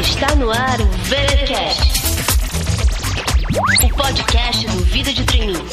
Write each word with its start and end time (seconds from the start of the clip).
Está 0.00 0.34
no 0.34 0.50
ar 0.50 0.80
o 0.80 0.86
VeraCast, 1.04 2.02
o 3.84 3.88
podcast 3.96 4.66
do 4.66 4.84
Vida 4.84 5.12
de 5.12 5.22
Treininho. 5.24 5.64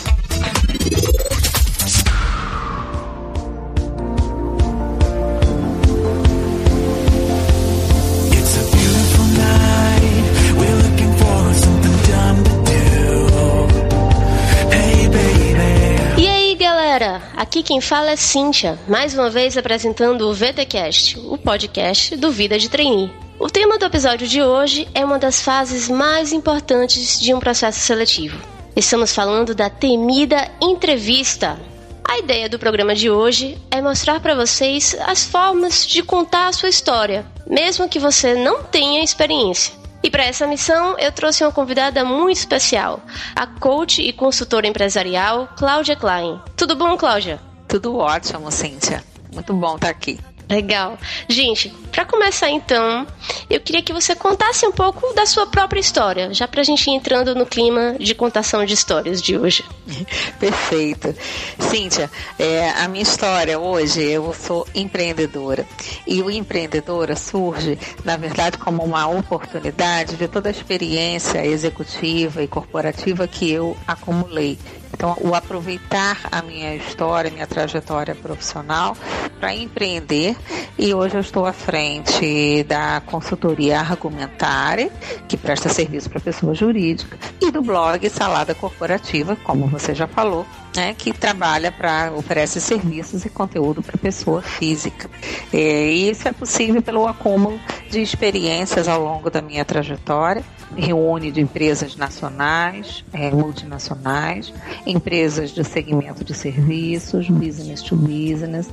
Aqui 17.36 17.64
quem 17.64 17.82
fala 17.82 18.12
é 18.12 18.16
Cíntia, 18.16 18.78
mais 18.88 19.14
uma 19.14 19.30
vez 19.30 19.58
apresentando 19.58 20.30
o 20.30 20.34
VTcast, 20.34 21.20
o 21.20 21.38
podcast 21.38 22.16
do 22.16 22.32
Vida 22.32 22.60
de 22.60 22.70
Trainee. 22.70 23.12
O 23.40 23.50
tema 23.50 23.80
do 23.80 23.86
episódio 23.86 24.28
de 24.28 24.42
hoje 24.44 24.88
é 24.94 25.04
uma 25.04 25.18
das 25.18 25.42
fases 25.42 25.90
mais 25.90 26.32
importantes 26.32 27.20
de 27.20 27.34
um 27.34 27.40
processo 27.40 27.80
seletivo. 27.80 28.38
Estamos 28.76 29.14
falando 29.16 29.56
da 29.56 29.70
temida 29.70 30.50
entrevista. 30.62 31.60
A 32.04 32.20
ideia 32.20 32.48
do 32.48 32.60
programa 32.60 32.94
de 32.94 33.10
hoje 33.10 33.58
é 33.72 33.82
mostrar 33.82 34.20
para 34.20 34.36
vocês 34.36 34.96
as 35.06 35.26
formas 35.26 35.88
de 35.88 36.04
contar 36.04 36.48
a 36.48 36.54
sua 36.54 36.70
história, 36.70 37.26
mesmo 37.48 37.90
que 37.90 38.00
você 38.00 38.36
não 38.36 38.64
tenha 38.64 39.04
experiência. 39.04 39.81
E 40.04 40.10
para 40.10 40.24
essa 40.24 40.48
missão, 40.48 40.98
eu 40.98 41.12
trouxe 41.12 41.44
uma 41.44 41.52
convidada 41.52 42.04
muito 42.04 42.38
especial, 42.38 43.02
a 43.36 43.46
coach 43.46 44.02
e 44.02 44.12
consultora 44.12 44.68
empresarial 44.68 45.48
Cláudia 45.56 45.96
Klein. 45.96 46.42
Tudo 46.56 46.76
bom, 46.76 46.98
Cláudia? 46.98 47.40
Tudo 47.68 47.98
ótimo, 47.98 48.52
Cíntia. 48.52 49.04
Muito 49.34 49.54
bom 49.54 49.76
estar 49.76 49.90
aqui. 49.90 50.20
Legal. 50.52 50.98
Gente, 51.30 51.70
para 51.94 52.04
começar 52.04 52.50
então, 52.50 53.08
eu 53.50 53.62
queria 53.62 53.82
que 53.82 53.94
você 53.94 54.14
contasse 54.14 54.66
um 54.66 54.72
pouco 54.72 55.14
da 55.14 55.26
sua 55.26 55.48
própria 55.48 55.80
história, 55.80 56.34
já 56.34 56.46
pra 56.46 56.62
gente 56.62 56.90
ir 56.90 56.94
entrando 56.94 57.34
no 57.34 57.46
clima 57.46 57.96
de 57.98 58.14
contação 58.14 58.66
de 58.66 58.74
histórias 58.74 59.22
de 59.22 59.38
hoje. 59.38 59.64
Perfeito. 60.38 61.16
Cíntia, 61.58 62.12
é, 62.38 62.70
a 62.72 62.88
minha 62.90 63.02
história 63.02 63.58
hoje, 63.58 64.02
eu 64.02 64.34
sou 64.34 64.68
empreendedora. 64.76 65.66
E 66.06 66.22
o 66.22 66.30
empreendedora 66.30 67.16
surge, 67.16 67.80
na 68.04 68.18
verdade, 68.18 68.58
como 68.58 68.84
uma 68.84 69.08
oportunidade 69.08 70.18
de 70.18 70.28
toda 70.28 70.50
a 70.50 70.52
experiência 70.52 71.46
executiva 71.46 72.44
e 72.44 72.48
corporativa 72.48 73.26
que 73.26 73.50
eu 73.50 73.78
acumulei. 73.88 74.60
Então, 74.94 75.18
o 75.22 75.34
aproveitar 75.34 76.20
a 76.32 76.42
minha 76.42 76.76
história, 76.76 77.32
minha 77.32 77.48
trajetória 77.48 78.16
profissional 78.16 78.96
para 79.40 79.54
empreender. 79.54 80.36
E 80.78 80.94
hoje 80.94 81.16
eu 81.16 81.22
estou 81.22 81.46
à 81.46 81.54
frente 81.54 82.64
da 82.64 83.02
consultoria 83.06 83.80
Argumentare, 83.80 84.92
que 85.28 85.36
presta 85.36 85.70
serviço 85.70 86.10
para 86.10 86.20
pessoa 86.20 86.54
jurídica, 86.54 87.18
e 87.42 87.52
do 87.52 87.62
blog 87.62 88.08
Salada 88.10 88.54
Corporativa, 88.54 89.36
como 89.44 89.68
você 89.68 89.96
já 89.96 90.08
falou, 90.08 90.46
né, 90.76 90.94
que 90.94 91.12
trabalha 91.12 91.72
para 91.72 92.12
oferece 92.14 92.62
serviços 92.62 93.26
e 93.26 93.30
conteúdo 93.30 93.82
para 93.82 93.98
pessoa 93.98 94.42
física. 94.42 95.10
É, 95.52 95.92
e 95.92 96.10
isso 96.10 96.28
é 96.28 96.32
possível 96.32 96.82
pelo 96.82 97.08
acúmulo 97.08 97.60
de 97.90 98.02
experiências 98.02 98.88
ao 98.88 99.04
longo 99.04 99.30
da 99.30 99.42
minha 99.42 99.66
trajetória. 99.66 100.44
Reúne 100.76 101.32
de 101.32 101.42
empresas 101.42 101.96
nacionais, 101.96 103.04
é, 103.12 103.30
multinacionais, 103.32 104.54
empresas 104.86 105.52
de 105.52 105.64
segmento 105.64 106.24
de 106.24 106.34
serviços, 106.34 107.28
business 107.30 107.82
to 107.82 107.96
business, 107.96 108.70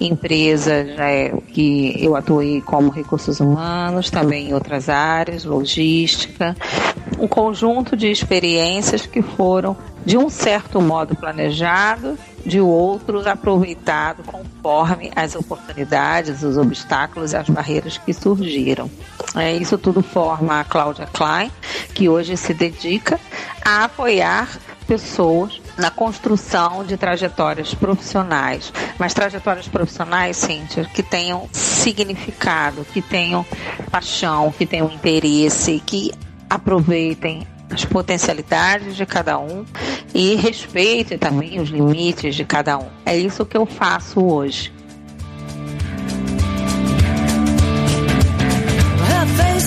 empresas 0.00 0.88
é, 0.98 1.30
que 1.52 1.94
eu 2.02 2.16
atuei 2.16 2.60
como 2.62 2.90
recursos 2.90 3.40
humanos, 3.40 4.10
também 4.10 4.48
em 4.48 4.54
outras 4.54 4.88
áreas, 4.88 5.44
logística, 5.44 6.56
um 7.18 7.28
conjunto 7.28 7.96
de 7.96 8.10
experiências 8.10 9.06
que 9.06 9.22
foram 9.22 9.76
de 10.04 10.18
um 10.18 10.28
certo 10.28 10.80
modo 10.80 11.14
planejado, 11.14 12.18
de 12.44 12.60
outros 12.60 13.26
aproveitado 13.26 14.22
conforme 14.24 15.10
as 15.14 15.34
oportunidades, 15.34 16.42
os 16.42 16.56
obstáculos 16.56 17.32
e 17.32 17.36
as 17.36 17.48
barreiras 17.48 17.98
que 17.98 18.12
surgiram. 18.12 18.90
É, 19.34 19.54
isso 19.54 19.78
tudo 19.78 20.02
forma 20.02 20.60
a 20.60 20.64
Cláudia 20.64 21.08
Klein, 21.12 21.50
que 21.94 22.08
hoje 22.08 22.36
se 22.36 22.52
dedica 22.52 23.18
a 23.64 23.84
apoiar 23.84 24.48
pessoas 24.86 25.60
na 25.78 25.90
construção 25.90 26.84
de 26.84 26.96
trajetórias 26.96 27.72
profissionais, 27.72 28.72
mas 28.98 29.14
trajetórias 29.14 29.68
profissionais, 29.68 30.36
Cíntia, 30.36 30.84
que 30.84 31.02
tenham 31.02 31.48
significado, 31.52 32.84
que 32.92 33.00
tenham 33.00 33.46
paixão, 33.90 34.52
que 34.52 34.66
tenham 34.66 34.90
interesse, 34.90 35.82
que 35.86 36.12
aproveitem 36.50 37.46
as 37.72 37.84
potencialidades 37.84 38.94
de 38.96 39.06
cada 39.06 39.38
um 39.38 39.64
e 40.14 40.34
respeite 40.36 41.16
também 41.16 41.60
os 41.60 41.70
limites 41.70 42.34
de 42.34 42.44
cada 42.44 42.78
um. 42.78 42.88
É 43.04 43.16
isso 43.16 43.46
que 43.46 43.56
eu 43.56 43.64
faço 43.64 44.24
hoje. 44.24 44.72
A 49.00 49.22
a 49.22 49.22
a 49.22 49.58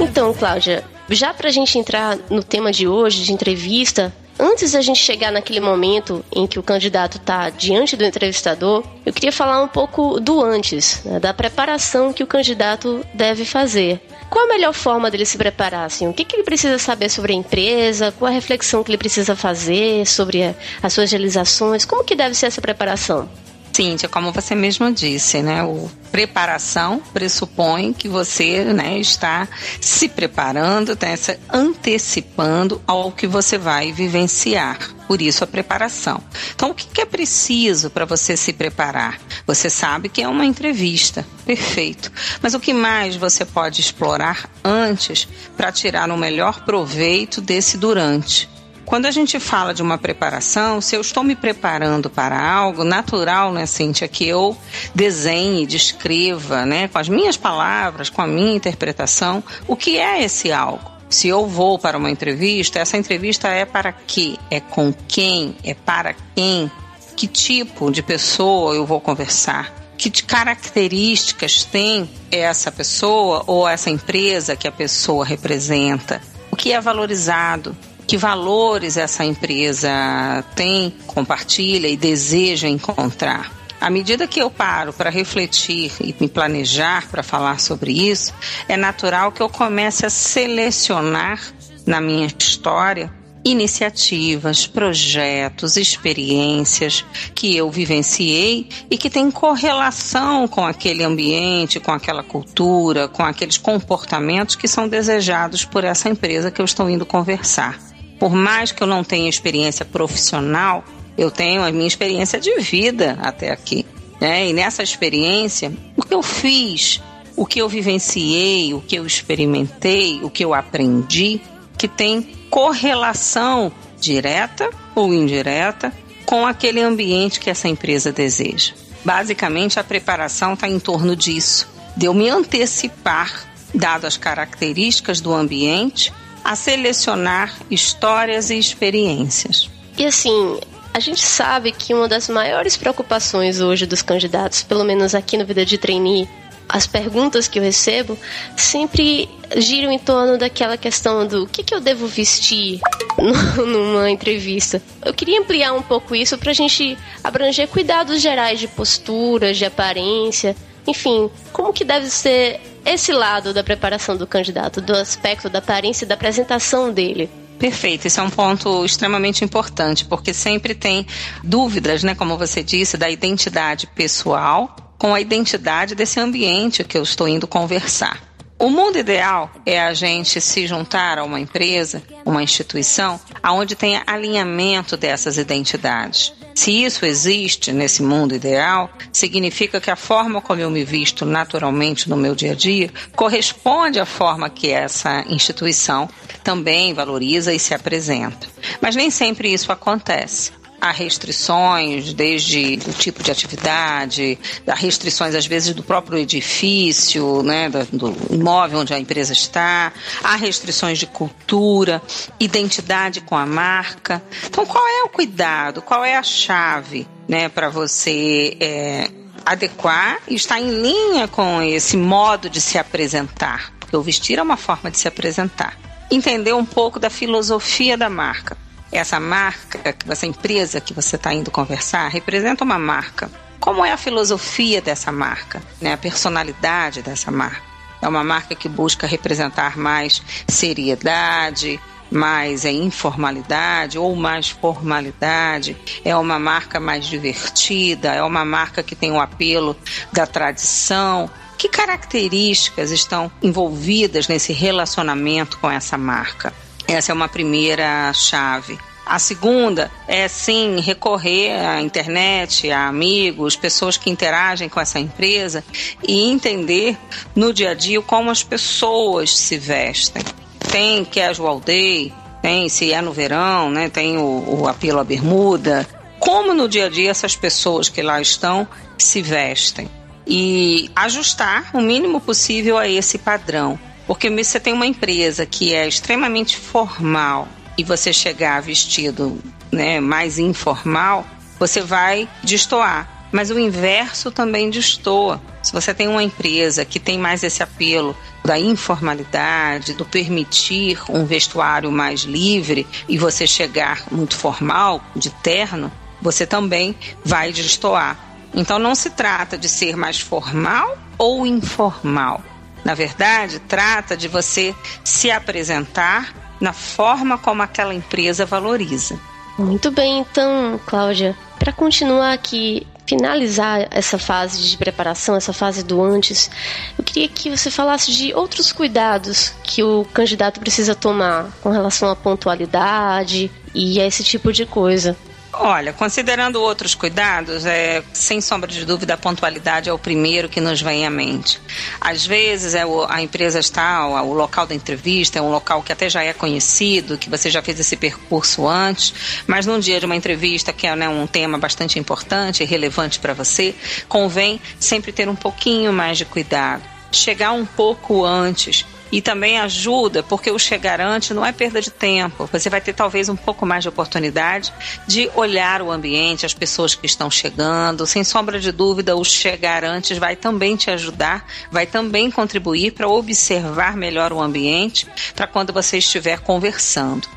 Então, 0.00 0.32
Cláudia, 0.32 0.84
já 1.10 1.34
pra 1.34 1.50
gente 1.50 1.76
entrar 1.78 2.16
no 2.30 2.42
tema 2.42 2.70
de 2.70 2.86
hoje, 2.86 3.24
de 3.24 3.32
entrevista, 3.32 4.14
antes 4.44 4.72
da 4.72 4.82
gente 4.82 4.98
chegar 4.98 5.32
naquele 5.32 5.60
momento 5.60 6.24
em 6.34 6.46
que 6.46 6.58
o 6.58 6.62
candidato 6.62 7.16
está 7.16 7.48
diante 7.48 7.96
do 7.96 8.04
entrevistador, 8.04 8.84
eu 9.04 9.12
queria 9.12 9.32
falar 9.32 9.62
um 9.62 9.68
pouco 9.68 10.20
do 10.20 10.42
antes, 10.42 11.02
né, 11.04 11.18
da 11.18 11.32
preparação 11.32 12.12
que 12.12 12.22
o 12.22 12.26
candidato 12.26 13.04
deve 13.14 13.44
fazer. 13.44 14.00
Qual 14.28 14.44
a 14.44 14.48
melhor 14.48 14.72
forma 14.72 15.10
dele 15.10 15.24
se 15.24 15.38
preparar? 15.38 15.86
Assim? 15.86 16.06
O 16.08 16.12
que, 16.12 16.24
que 16.24 16.36
ele 16.36 16.42
precisa 16.42 16.78
saber 16.78 17.08
sobre 17.08 17.32
a 17.32 17.36
empresa? 17.36 18.12
Qual 18.18 18.30
a 18.30 18.34
reflexão 18.34 18.82
que 18.82 18.90
ele 18.90 18.98
precisa 18.98 19.34
fazer 19.34 20.06
sobre 20.06 20.54
as 20.82 20.92
suas 20.92 21.10
realizações? 21.10 21.84
Como 21.84 22.04
que 22.04 22.14
deve 22.14 22.34
ser 22.34 22.46
essa 22.46 22.60
preparação? 22.60 23.28
Cíntia, 23.74 24.08
como 24.08 24.30
você 24.30 24.54
mesmo 24.54 24.92
disse, 24.92 25.42
né, 25.42 25.64
o 25.64 25.90
preparação 26.12 27.02
pressupõe 27.12 27.92
que 27.92 28.06
você 28.08 28.62
né, 28.62 29.00
está 29.00 29.48
se 29.80 30.08
preparando, 30.08 30.92
está 30.92 31.16
se 31.16 31.40
antecipando 31.52 32.80
ao 32.86 33.10
que 33.10 33.26
você 33.26 33.58
vai 33.58 33.90
vivenciar. 33.90 34.78
Por 35.08 35.20
isso 35.20 35.42
a 35.42 35.46
preparação. 35.48 36.22
Então, 36.54 36.70
o 36.70 36.74
que 36.74 37.00
é 37.00 37.04
preciso 37.04 37.90
para 37.90 38.04
você 38.04 38.36
se 38.36 38.52
preparar? 38.52 39.20
Você 39.44 39.68
sabe 39.68 40.08
que 40.08 40.22
é 40.22 40.28
uma 40.28 40.46
entrevista, 40.46 41.26
perfeito. 41.44 42.12
Mas 42.40 42.54
o 42.54 42.60
que 42.60 42.72
mais 42.72 43.16
você 43.16 43.44
pode 43.44 43.80
explorar 43.80 44.48
antes 44.62 45.26
para 45.56 45.72
tirar 45.72 46.08
o 46.12 46.16
melhor 46.16 46.64
proveito 46.64 47.40
desse 47.40 47.76
durante? 47.76 48.53
Quando 48.84 49.06
a 49.06 49.10
gente 49.10 49.40
fala 49.40 49.72
de 49.72 49.82
uma 49.82 49.96
preparação, 49.96 50.80
se 50.80 50.94
eu 50.94 51.00
estou 51.00 51.24
me 51.24 51.34
preparando 51.34 52.10
para 52.10 52.40
algo, 52.40 52.84
natural, 52.84 53.52
né, 53.52 53.66
Cíntia, 53.66 54.06
que 54.06 54.26
eu 54.26 54.56
desenhe, 54.94 55.66
descreva, 55.66 56.66
né, 56.66 56.88
com 56.88 56.98
as 56.98 57.08
minhas 57.08 57.36
palavras, 57.36 58.10
com 58.10 58.20
a 58.20 58.26
minha 58.26 58.54
interpretação, 58.54 59.42
o 59.66 59.74
que 59.74 59.98
é 59.98 60.22
esse 60.22 60.52
algo. 60.52 60.94
Se 61.08 61.28
eu 61.28 61.46
vou 61.46 61.78
para 61.78 61.96
uma 61.96 62.10
entrevista, 62.10 62.78
essa 62.78 62.96
entrevista 62.96 63.48
é 63.48 63.64
para 63.64 63.92
quê? 63.92 64.36
É 64.50 64.60
com 64.60 64.92
quem? 65.06 65.56
É 65.62 65.72
para 65.72 66.14
quem? 66.34 66.70
Que 67.16 67.26
tipo 67.26 67.90
de 67.90 68.02
pessoa 68.02 68.74
eu 68.74 68.84
vou 68.84 69.00
conversar? 69.00 69.72
Que 69.96 70.10
características 70.10 71.64
tem 71.64 72.10
essa 72.30 72.70
pessoa 72.72 73.44
ou 73.46 73.66
essa 73.66 73.90
empresa 73.90 74.56
que 74.56 74.66
a 74.66 74.72
pessoa 74.72 75.24
representa? 75.24 76.20
O 76.50 76.56
que 76.56 76.72
é 76.72 76.80
valorizado? 76.80 77.76
Que 78.06 78.16
valores 78.16 78.96
essa 78.96 79.24
empresa 79.24 80.44
tem, 80.54 80.94
compartilha 81.06 81.88
e 81.88 81.96
deseja 81.96 82.68
encontrar. 82.68 83.52
À 83.80 83.90
medida 83.90 84.26
que 84.26 84.40
eu 84.40 84.50
paro 84.50 84.92
para 84.92 85.10
refletir 85.10 85.92
e 86.00 86.14
me 86.18 86.28
planejar 86.28 87.08
para 87.10 87.22
falar 87.22 87.60
sobre 87.60 87.92
isso, 87.92 88.32
é 88.66 88.76
natural 88.76 89.30
que 89.30 89.42
eu 89.42 89.48
comece 89.48 90.06
a 90.06 90.10
selecionar 90.10 91.40
na 91.86 92.00
minha 92.00 92.26
história 92.26 93.12
iniciativas, 93.44 94.66
projetos, 94.66 95.76
experiências 95.76 97.04
que 97.34 97.54
eu 97.54 97.70
vivenciei 97.70 98.68
e 98.90 98.96
que 98.96 99.10
têm 99.10 99.30
correlação 99.30 100.48
com 100.48 100.64
aquele 100.64 101.04
ambiente, 101.04 101.78
com 101.78 101.92
aquela 101.92 102.22
cultura, 102.22 103.06
com 103.06 103.22
aqueles 103.22 103.58
comportamentos 103.58 104.56
que 104.56 104.66
são 104.66 104.88
desejados 104.88 105.62
por 105.62 105.84
essa 105.84 106.08
empresa 106.08 106.50
que 106.50 106.60
eu 106.60 106.64
estou 106.64 106.88
indo 106.88 107.04
conversar. 107.04 107.78
Por 108.24 108.32
mais 108.32 108.72
que 108.72 108.82
eu 108.82 108.86
não 108.86 109.04
tenha 109.04 109.28
experiência 109.28 109.84
profissional, 109.84 110.82
eu 111.14 111.30
tenho 111.30 111.62
a 111.62 111.70
minha 111.70 111.86
experiência 111.86 112.40
de 112.40 112.58
vida 112.58 113.18
até 113.20 113.50
aqui. 113.50 113.84
Né? 114.18 114.48
E 114.48 114.54
nessa 114.54 114.82
experiência, 114.82 115.70
o 115.94 116.02
que 116.02 116.14
eu 116.14 116.22
fiz 116.22 117.02
o 117.36 117.44
que 117.44 117.60
eu 117.60 117.68
vivenciei, 117.68 118.72
o 118.72 118.80
que 118.80 118.96
eu 118.96 119.04
experimentei, 119.04 120.20
o 120.22 120.30
que 120.30 120.42
eu 120.42 120.54
aprendi, 120.54 121.38
que 121.76 121.86
tem 121.86 122.22
correlação 122.48 123.70
direta 124.00 124.70
ou 124.94 125.12
indireta 125.12 125.92
com 126.24 126.46
aquele 126.46 126.80
ambiente 126.80 127.38
que 127.38 127.50
essa 127.50 127.68
empresa 127.68 128.10
deseja. 128.10 128.72
Basicamente, 129.04 129.78
a 129.78 129.84
preparação 129.84 130.54
está 130.54 130.66
em 130.66 130.78
torno 130.78 131.14
disso, 131.14 131.68
de 131.94 132.06
eu 132.06 132.14
me 132.14 132.30
antecipar, 132.30 133.52
dado 133.74 134.06
as 134.06 134.16
características 134.16 135.20
do 135.20 135.34
ambiente, 135.34 136.10
a 136.44 136.54
selecionar 136.54 137.58
histórias 137.70 138.50
e 138.50 138.58
experiências. 138.58 139.70
E 139.96 140.04
assim, 140.04 140.60
a 140.92 141.00
gente 141.00 141.24
sabe 141.24 141.72
que 141.72 141.94
uma 141.94 142.06
das 142.06 142.28
maiores 142.28 142.76
preocupações 142.76 143.60
hoje 143.60 143.86
dos 143.86 144.02
candidatos, 144.02 144.62
pelo 144.62 144.84
menos 144.84 145.14
aqui 145.14 145.36
no 145.36 145.46
Vida 145.46 145.64
de 145.64 145.78
Trainee, 145.78 146.28
as 146.68 146.86
perguntas 146.86 147.46
que 147.46 147.58
eu 147.58 147.62
recebo 147.62 148.18
sempre 148.56 149.28
giram 149.56 149.90
em 149.90 149.98
torno 149.98 150.38
daquela 150.38 150.76
questão 150.76 151.26
do 151.26 151.46
que, 151.46 151.62
que 151.62 151.74
eu 151.74 151.80
devo 151.80 152.06
vestir 152.06 152.80
numa 153.58 154.10
entrevista. 154.10 154.82
Eu 155.04 155.12
queria 155.12 155.40
ampliar 155.40 155.72
um 155.72 155.82
pouco 155.82 156.14
isso 156.14 156.38
para 156.38 156.50
a 156.50 156.54
gente 156.54 156.96
abranger 157.22 157.68
cuidados 157.68 158.20
gerais 158.20 158.58
de 158.58 158.68
postura, 158.68 159.52
de 159.52 159.64
aparência, 159.64 160.56
enfim, 160.86 161.30
como 161.52 161.72
que 161.72 161.84
deve 161.84 162.08
ser 162.10 162.60
esse 162.84 163.12
lado 163.12 163.54
da 163.54 163.64
preparação 163.64 164.16
do 164.16 164.26
candidato, 164.26 164.80
do 164.80 164.94
aspecto 164.94 165.48
da 165.48 165.58
aparência 165.58 166.04
e 166.04 166.08
da 166.08 166.14
apresentação 166.14 166.92
dele. 166.92 167.30
Perfeito, 167.58 168.06
esse 168.06 168.20
é 168.20 168.22
um 168.22 168.30
ponto 168.30 168.84
extremamente 168.84 169.44
importante, 169.44 170.04
porque 170.04 170.34
sempre 170.34 170.74
tem 170.74 171.06
dúvidas, 171.42 172.02
né, 172.02 172.14
como 172.14 172.36
você 172.36 172.62
disse, 172.62 172.96
da 172.96 173.08
identidade 173.08 173.86
pessoal 173.86 174.76
com 174.98 175.14
a 175.14 175.20
identidade 175.20 175.94
desse 175.94 176.18
ambiente 176.20 176.84
que 176.84 176.96
eu 176.96 177.02
estou 177.02 177.28
indo 177.28 177.46
conversar. 177.46 178.22
O 178.58 178.70
mundo 178.70 178.98
ideal 178.98 179.50
é 179.66 179.80
a 179.80 179.92
gente 179.92 180.40
se 180.40 180.66
juntar 180.66 181.18
a 181.18 181.24
uma 181.24 181.40
empresa, 181.40 182.02
uma 182.24 182.42
instituição, 182.42 183.20
aonde 183.42 183.74
tenha 183.74 184.02
alinhamento 184.06 184.96
dessas 184.96 185.36
identidades. 185.36 186.32
Se 186.54 186.70
isso 186.84 187.04
existe 187.04 187.72
nesse 187.72 188.02
mundo 188.02 188.34
ideal, 188.34 188.90
significa 189.12 189.80
que 189.80 189.90
a 189.90 189.96
forma 189.96 190.40
como 190.40 190.60
eu 190.60 190.70
me 190.70 190.84
visto 190.84 191.24
naturalmente 191.26 192.08
no 192.08 192.16
meu 192.16 192.34
dia 192.34 192.52
a 192.52 192.54
dia 192.54 192.90
corresponde 193.14 193.98
à 193.98 194.06
forma 194.06 194.48
que 194.48 194.70
essa 194.70 195.24
instituição 195.28 196.08
também 196.42 196.94
valoriza 196.94 197.52
e 197.52 197.58
se 197.58 197.74
apresenta. 197.74 198.46
Mas 198.80 198.94
nem 198.94 199.10
sempre 199.10 199.52
isso 199.52 199.72
acontece 199.72 200.63
há 200.84 200.90
restrições, 200.90 202.12
desde 202.12 202.78
o 202.86 202.92
tipo 202.92 203.22
de 203.22 203.30
atividade, 203.30 204.38
há 204.66 204.74
restrições 204.74 205.34
às 205.34 205.46
vezes 205.46 205.74
do 205.74 205.82
próprio 205.82 206.18
edifício, 206.18 207.42
né, 207.42 207.70
do 207.90 208.14
imóvel 208.30 208.80
onde 208.80 208.92
a 208.92 208.98
empresa 208.98 209.32
está, 209.32 209.94
há 210.22 210.36
restrições 210.36 210.98
de 210.98 211.06
cultura, 211.06 212.02
identidade 212.38 213.22
com 213.22 213.34
a 213.34 213.46
marca. 213.46 214.22
Então, 214.46 214.66
qual 214.66 214.86
é 214.86 215.04
o 215.04 215.08
cuidado? 215.08 215.80
Qual 215.80 216.04
é 216.04 216.18
a 216.18 216.22
chave, 216.22 217.08
né, 217.26 217.48
para 217.48 217.70
você 217.70 218.54
é, 218.60 219.10
adequar 219.46 220.18
e 220.28 220.34
estar 220.34 220.60
em 220.60 220.82
linha 220.82 221.26
com 221.26 221.62
esse 221.62 221.96
modo 221.96 222.50
de 222.50 222.60
se 222.60 222.76
apresentar? 222.76 223.72
Porque 223.80 223.96
o 223.96 224.02
vestir 224.02 224.38
é 224.38 224.42
uma 224.42 224.58
forma 224.58 224.90
de 224.90 224.98
se 224.98 225.08
apresentar. 225.08 225.78
Entender 226.10 226.52
um 226.52 226.66
pouco 226.66 227.00
da 227.00 227.08
filosofia 227.08 227.96
da 227.96 228.10
marca 228.10 228.63
essa 228.94 229.18
marca, 229.18 229.96
essa 230.08 230.26
empresa 230.26 230.80
que 230.80 230.94
você 230.94 231.16
está 231.16 231.32
indo 231.34 231.50
conversar, 231.50 232.08
representa 232.08 232.64
uma 232.64 232.78
marca. 232.78 233.30
Como 233.58 233.84
é 233.84 233.92
a 233.92 233.96
filosofia 233.96 234.80
dessa 234.80 235.10
marca, 235.10 235.62
né? 235.80 235.92
a 235.92 235.96
personalidade 235.96 237.02
dessa 237.02 237.30
marca? 237.30 237.62
É 238.00 238.06
uma 238.06 238.22
marca 238.22 238.54
que 238.54 238.68
busca 238.68 239.06
representar 239.06 239.76
mais 239.76 240.22
seriedade, 240.46 241.80
mais 242.10 242.64
é, 242.64 242.70
informalidade 242.70 243.98
ou 243.98 244.14
mais 244.14 244.50
formalidade, 244.50 245.76
é 246.04 246.14
uma 246.16 246.38
marca 246.38 246.78
mais 246.78 247.06
divertida, 247.06 248.12
é 248.12 248.22
uma 248.22 248.44
marca 248.44 248.82
que 248.82 248.94
tem 248.94 249.10
o 249.10 249.20
apelo 249.20 249.76
da 250.12 250.26
tradição. 250.26 251.28
Que 251.56 251.68
características 251.68 252.90
estão 252.90 253.32
envolvidas 253.42 254.28
nesse 254.28 254.52
relacionamento 254.52 255.58
com 255.58 255.70
essa 255.70 255.96
marca? 255.96 256.52
Essa 256.86 257.12
é 257.12 257.14
uma 257.14 257.28
primeira 257.28 258.12
chave. 258.12 258.78
A 259.06 259.18
segunda 259.18 259.90
é 260.08 260.26
sim 260.28 260.80
recorrer 260.80 261.52
à 261.52 261.80
internet, 261.80 262.70
a 262.70 262.88
amigos, 262.88 263.54
pessoas 263.54 263.98
que 263.98 264.08
interagem 264.08 264.68
com 264.68 264.80
essa 264.80 264.98
empresa 264.98 265.62
e 266.02 266.30
entender 266.30 266.96
no 267.36 267.52
dia 267.52 267.72
a 267.72 267.74
dia 267.74 268.00
como 268.00 268.30
as 268.30 268.42
pessoas 268.42 269.36
se 269.36 269.58
vestem. 269.58 270.22
Tem 270.70 271.04
casual 271.04 271.60
day, 271.60 272.12
tem 272.40 272.68
se 272.70 272.92
é 272.92 273.02
no 273.02 273.12
verão, 273.12 273.70
né, 273.70 273.90
tem 273.90 274.16
o, 274.16 274.60
o 274.60 274.68
apelo 274.68 275.00
à 275.00 275.04
bermuda. 275.04 275.86
Como 276.18 276.54
no 276.54 276.66
dia 276.66 276.86
a 276.86 276.88
dia 276.88 277.10
essas 277.10 277.36
pessoas 277.36 277.90
que 277.90 278.00
lá 278.00 278.20
estão 278.22 278.66
se 278.96 279.20
vestem 279.20 279.90
e 280.26 280.90
ajustar 280.96 281.70
o 281.74 281.80
mínimo 281.82 282.20
possível 282.20 282.78
a 282.78 282.88
esse 282.88 283.18
padrão. 283.18 283.78
Porque 284.06 284.28
você 284.30 284.60
tem 284.60 284.72
uma 284.72 284.86
empresa 284.86 285.46
que 285.46 285.74
é 285.74 285.88
extremamente 285.88 286.56
formal 286.56 287.48
e 287.76 287.84
você 287.84 288.12
chegar 288.12 288.60
vestido 288.60 289.38
né, 289.72 290.00
mais 290.00 290.38
informal, 290.38 291.26
você 291.58 291.80
vai 291.80 292.28
destoar. 292.42 293.28
Mas 293.32 293.50
o 293.50 293.58
inverso 293.58 294.30
também 294.30 294.70
destoa. 294.70 295.42
Se 295.60 295.72
você 295.72 295.92
tem 295.92 296.06
uma 296.06 296.22
empresa 296.22 296.84
que 296.84 297.00
tem 297.00 297.18
mais 297.18 297.42
esse 297.42 297.62
apelo 297.64 298.16
da 298.44 298.58
informalidade, 298.58 299.94
do 299.94 300.04
permitir 300.04 301.00
um 301.08 301.24
vestuário 301.24 301.90
mais 301.90 302.20
livre 302.20 302.86
e 303.08 303.18
você 303.18 303.44
chegar 303.44 304.04
muito 304.12 304.36
formal, 304.36 305.02
de 305.16 305.30
terno, 305.30 305.90
você 306.22 306.46
também 306.46 306.94
vai 307.24 307.52
destoar. 307.52 308.16
Então 308.54 308.78
não 308.78 308.94
se 308.94 309.10
trata 309.10 309.58
de 309.58 309.68
ser 309.68 309.96
mais 309.96 310.20
formal 310.20 310.96
ou 311.18 311.44
informal 311.44 312.40
na 312.84 312.94
verdade, 312.94 313.58
trata 313.60 314.16
de 314.16 314.28
você 314.28 314.74
se 315.02 315.30
apresentar 315.30 316.34
na 316.60 316.72
forma 316.72 317.38
como 317.38 317.62
aquela 317.62 317.94
empresa 317.94 318.44
valoriza. 318.44 319.18
Muito 319.58 319.90
bem, 319.90 320.18
então, 320.18 320.80
Cláudia, 320.84 321.36
para 321.58 321.72
continuar 321.72 322.32
aqui, 322.32 322.86
finalizar 323.06 323.86
essa 323.90 324.18
fase 324.18 324.68
de 324.68 324.76
preparação, 324.76 325.36
essa 325.36 325.52
fase 325.52 325.82
do 325.82 326.02
antes, 326.02 326.50
eu 326.98 327.04
queria 327.04 327.28
que 327.28 327.50
você 327.50 327.70
falasse 327.70 328.12
de 328.12 328.34
outros 328.34 328.72
cuidados 328.72 329.52
que 329.62 329.82
o 329.82 330.04
candidato 330.12 330.60
precisa 330.60 330.94
tomar 330.94 331.50
com 331.62 331.70
relação 331.70 332.10
à 332.10 332.16
pontualidade 332.16 333.50
e 333.74 334.00
a 334.00 334.06
esse 334.06 334.24
tipo 334.24 334.52
de 334.52 334.66
coisa. 334.66 335.16
Olha, 335.58 335.92
considerando 335.92 336.60
outros 336.60 336.94
cuidados, 336.94 337.64
é, 337.64 338.02
sem 338.12 338.40
sombra 338.40 338.70
de 338.70 338.84
dúvida, 338.84 339.14
a 339.14 339.16
pontualidade 339.16 339.88
é 339.88 339.92
o 339.92 339.98
primeiro 339.98 340.48
que 340.48 340.60
nos 340.60 340.82
vem 340.82 341.06
à 341.06 341.10
mente. 341.10 341.60
Às 342.00 342.26
vezes, 342.26 342.74
é 342.74 342.84
o, 342.84 343.06
a 343.08 343.22
empresa 343.22 343.60
está, 343.60 344.06
o, 344.06 344.30
o 344.30 344.34
local 344.34 344.66
da 344.66 344.74
entrevista 344.74 345.38
é 345.38 345.42
um 345.42 345.50
local 345.50 345.82
que 345.82 345.92
até 345.92 346.08
já 346.08 346.22
é 346.22 346.32
conhecido, 346.32 347.16
que 347.16 347.30
você 347.30 347.50
já 347.50 347.62
fez 347.62 347.78
esse 347.78 347.96
percurso 347.96 348.66
antes, 348.66 349.14
mas 349.46 349.64
num 349.64 349.78
dia 349.78 350.00
de 350.00 350.06
uma 350.06 350.16
entrevista, 350.16 350.72
que 350.72 350.86
é 350.86 350.96
né, 350.96 351.08
um 351.08 351.26
tema 351.26 351.56
bastante 351.56 351.98
importante 351.98 352.62
e 352.62 352.66
relevante 352.66 353.20
para 353.20 353.32
você, 353.32 353.74
convém 354.08 354.60
sempre 354.80 355.12
ter 355.12 355.28
um 355.28 355.36
pouquinho 355.36 355.92
mais 355.92 356.18
de 356.18 356.24
cuidado. 356.24 356.82
Chegar 357.12 357.52
um 357.52 357.64
pouco 357.64 358.24
antes, 358.24 358.84
e 359.14 359.22
também 359.22 359.60
ajuda 359.60 360.24
porque 360.24 360.50
o 360.50 360.58
chegar 360.58 361.00
antes 361.00 361.30
não 361.30 361.46
é 361.46 361.52
perda 361.52 361.80
de 361.80 361.88
tempo. 361.88 362.50
Você 362.52 362.68
vai 362.68 362.80
ter 362.80 362.92
talvez 362.92 363.28
um 363.28 363.36
pouco 363.36 363.64
mais 363.64 363.84
de 363.84 363.88
oportunidade 363.88 364.72
de 365.06 365.30
olhar 365.36 365.80
o 365.82 365.92
ambiente, 365.92 366.44
as 366.44 366.52
pessoas 366.52 366.96
que 366.96 367.06
estão 367.06 367.30
chegando. 367.30 368.08
Sem 368.08 368.24
sombra 368.24 368.58
de 368.58 368.72
dúvida, 368.72 369.14
o 369.14 369.24
chegar 369.24 369.84
antes 369.84 370.18
vai 370.18 370.34
também 370.34 370.74
te 370.74 370.90
ajudar, 370.90 371.46
vai 371.70 371.86
também 371.86 372.28
contribuir 372.28 372.90
para 372.90 373.06
observar 373.06 373.96
melhor 373.96 374.32
o 374.32 374.42
ambiente 374.42 375.06
para 375.32 375.46
quando 375.46 375.72
você 375.72 375.98
estiver 375.98 376.40
conversando. 376.40 377.28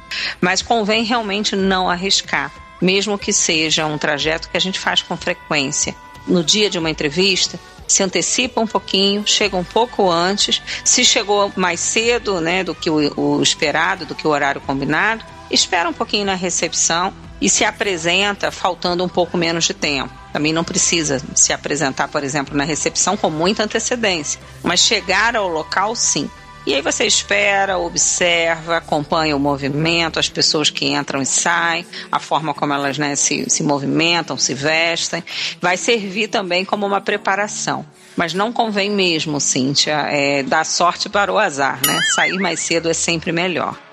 Mas 0.42 0.64
convém 0.64 1.04
realmente 1.04 1.56
não 1.56 1.88
arriscar, 1.88 2.52
mesmo 2.82 3.20
que 3.20 3.32
seja 3.32 3.86
um 3.86 4.00
trajeto 4.00 4.50
que 4.50 4.58
a 4.58 4.62
gente 4.62 4.80
faz 4.80 5.04
com 5.04 5.16
frequência. 5.16 5.94
No 6.26 6.44
dia 6.44 6.72
de 6.72 6.80
uma 6.80 6.90
entrevista, 6.90 7.60
se 7.88 8.04
antecipa 8.04 8.62
um 8.62 8.68
pouquinho, 8.68 9.24
chega 9.26 9.56
um 9.56 9.64
pouco 9.64 10.10
antes. 10.10 10.62
Se 10.84 11.06
chegou 11.06 11.52
mais 11.56 11.80
cedo 11.80 12.42
né, 12.42 12.64
do 12.64 12.76
que 12.76 12.90
o, 12.90 13.20
o 13.20 13.42
esperado, 13.42 14.06
do 14.06 14.14
que 14.14 14.28
o 14.28 14.30
horário 14.30 14.62
combinado, 14.62 15.24
espera 15.50 15.88
um 15.88 15.94
pouquinho 15.94 16.26
na 16.26 16.36
recepção 16.36 17.14
e 17.40 17.50
se 17.50 17.64
apresenta 17.64 18.52
faltando 18.52 19.04
um 19.04 19.10
pouco 19.10 19.38
menos 19.38 19.66
de 19.66 19.74
tempo. 19.74 20.14
Também 20.34 20.52
não 20.52 20.64
precisa 20.64 21.22
se 21.36 21.54
apresentar, 21.54 22.08
por 22.08 22.24
exemplo, 22.24 22.56
na 22.56 22.64
recepção 22.64 23.16
com 23.16 23.30
muita 23.30 23.64
antecedência, 23.64 24.40
mas 24.64 24.80
chegar 24.80 25.36
ao 25.36 25.48
local 25.48 25.96
sim. 25.96 26.30
E 26.68 26.74
aí 26.74 26.82
você 26.82 27.06
espera, 27.06 27.78
observa, 27.78 28.76
acompanha 28.76 29.38
o 29.38 29.40
movimento, 29.40 30.20
as 30.20 30.28
pessoas 30.28 30.70
que 30.70 30.86
entram 30.86 31.22
e 31.22 31.26
saem, 31.26 31.88
a 32.12 32.20
forma 32.20 32.54
como 32.54 32.74
elas 32.74 32.98
né, 32.98 33.16
se, 33.16 33.50
se 33.50 33.64
movimentam, 33.64 34.38
se 34.38 34.54
vestem. 34.54 35.24
Vai 35.62 35.78
servir 35.78 36.28
também 36.28 36.66
como 36.66 36.86
uma 36.86 37.00
preparação. 37.00 37.86
Mas 38.18 38.34
não 38.34 38.52
convém 38.52 38.92
mesmo, 38.92 39.40
Cíntia, 39.40 39.94
é, 40.10 40.44
dar 40.44 40.66
sorte 40.66 41.08
para 41.08 41.32
o 41.32 41.38
azar, 41.38 41.80
né? 41.86 42.02
Sair 42.14 42.38
mais 42.38 42.60
cedo 42.60 42.90
é 42.90 42.94
sempre 42.94 43.32
melhor. 43.32 43.87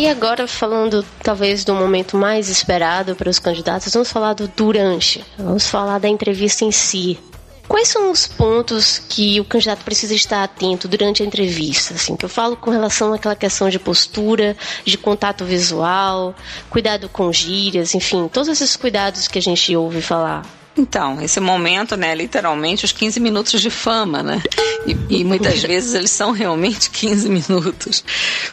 E 0.00 0.08
agora, 0.08 0.48
falando 0.48 1.04
talvez 1.22 1.62
do 1.62 1.74
momento 1.74 2.16
mais 2.16 2.48
esperado 2.48 3.14
para 3.14 3.28
os 3.28 3.38
candidatos, 3.38 3.92
vamos 3.92 4.10
falar 4.10 4.32
do 4.32 4.48
durante. 4.48 5.22
Vamos 5.36 5.68
falar 5.68 5.98
da 5.98 6.08
entrevista 6.08 6.64
em 6.64 6.72
si. 6.72 7.18
Quais 7.68 7.88
são 7.88 8.10
os 8.10 8.26
pontos 8.26 8.98
que 8.98 9.38
o 9.38 9.44
candidato 9.44 9.84
precisa 9.84 10.14
estar 10.14 10.42
atento 10.42 10.88
durante 10.88 11.22
a 11.22 11.26
entrevista? 11.26 11.92
Assim, 11.92 12.16
que 12.16 12.24
eu 12.24 12.30
falo 12.30 12.56
com 12.56 12.70
relação 12.70 13.12
àquela 13.12 13.36
questão 13.36 13.68
de 13.68 13.78
postura, 13.78 14.56
de 14.86 14.96
contato 14.96 15.44
visual, 15.44 16.34
cuidado 16.70 17.06
com 17.10 17.30
gírias, 17.30 17.94
enfim, 17.94 18.26
todos 18.26 18.48
esses 18.48 18.76
cuidados 18.76 19.28
que 19.28 19.38
a 19.38 19.42
gente 19.42 19.76
ouve 19.76 20.00
falar. 20.00 20.59
Então, 20.76 21.20
esse 21.20 21.40
momento, 21.40 21.96
né, 21.96 22.14
literalmente 22.14 22.84
os 22.84 22.92
15 22.92 23.18
minutos 23.20 23.60
de 23.60 23.70
fama, 23.70 24.22
né? 24.22 24.42
E, 24.86 25.20
e, 25.20 25.24
muitas 25.24 25.60
vezes 25.64 25.94
eles 25.94 26.10
são 26.10 26.30
realmente 26.32 26.90
15 26.90 27.28
minutos. 27.28 28.04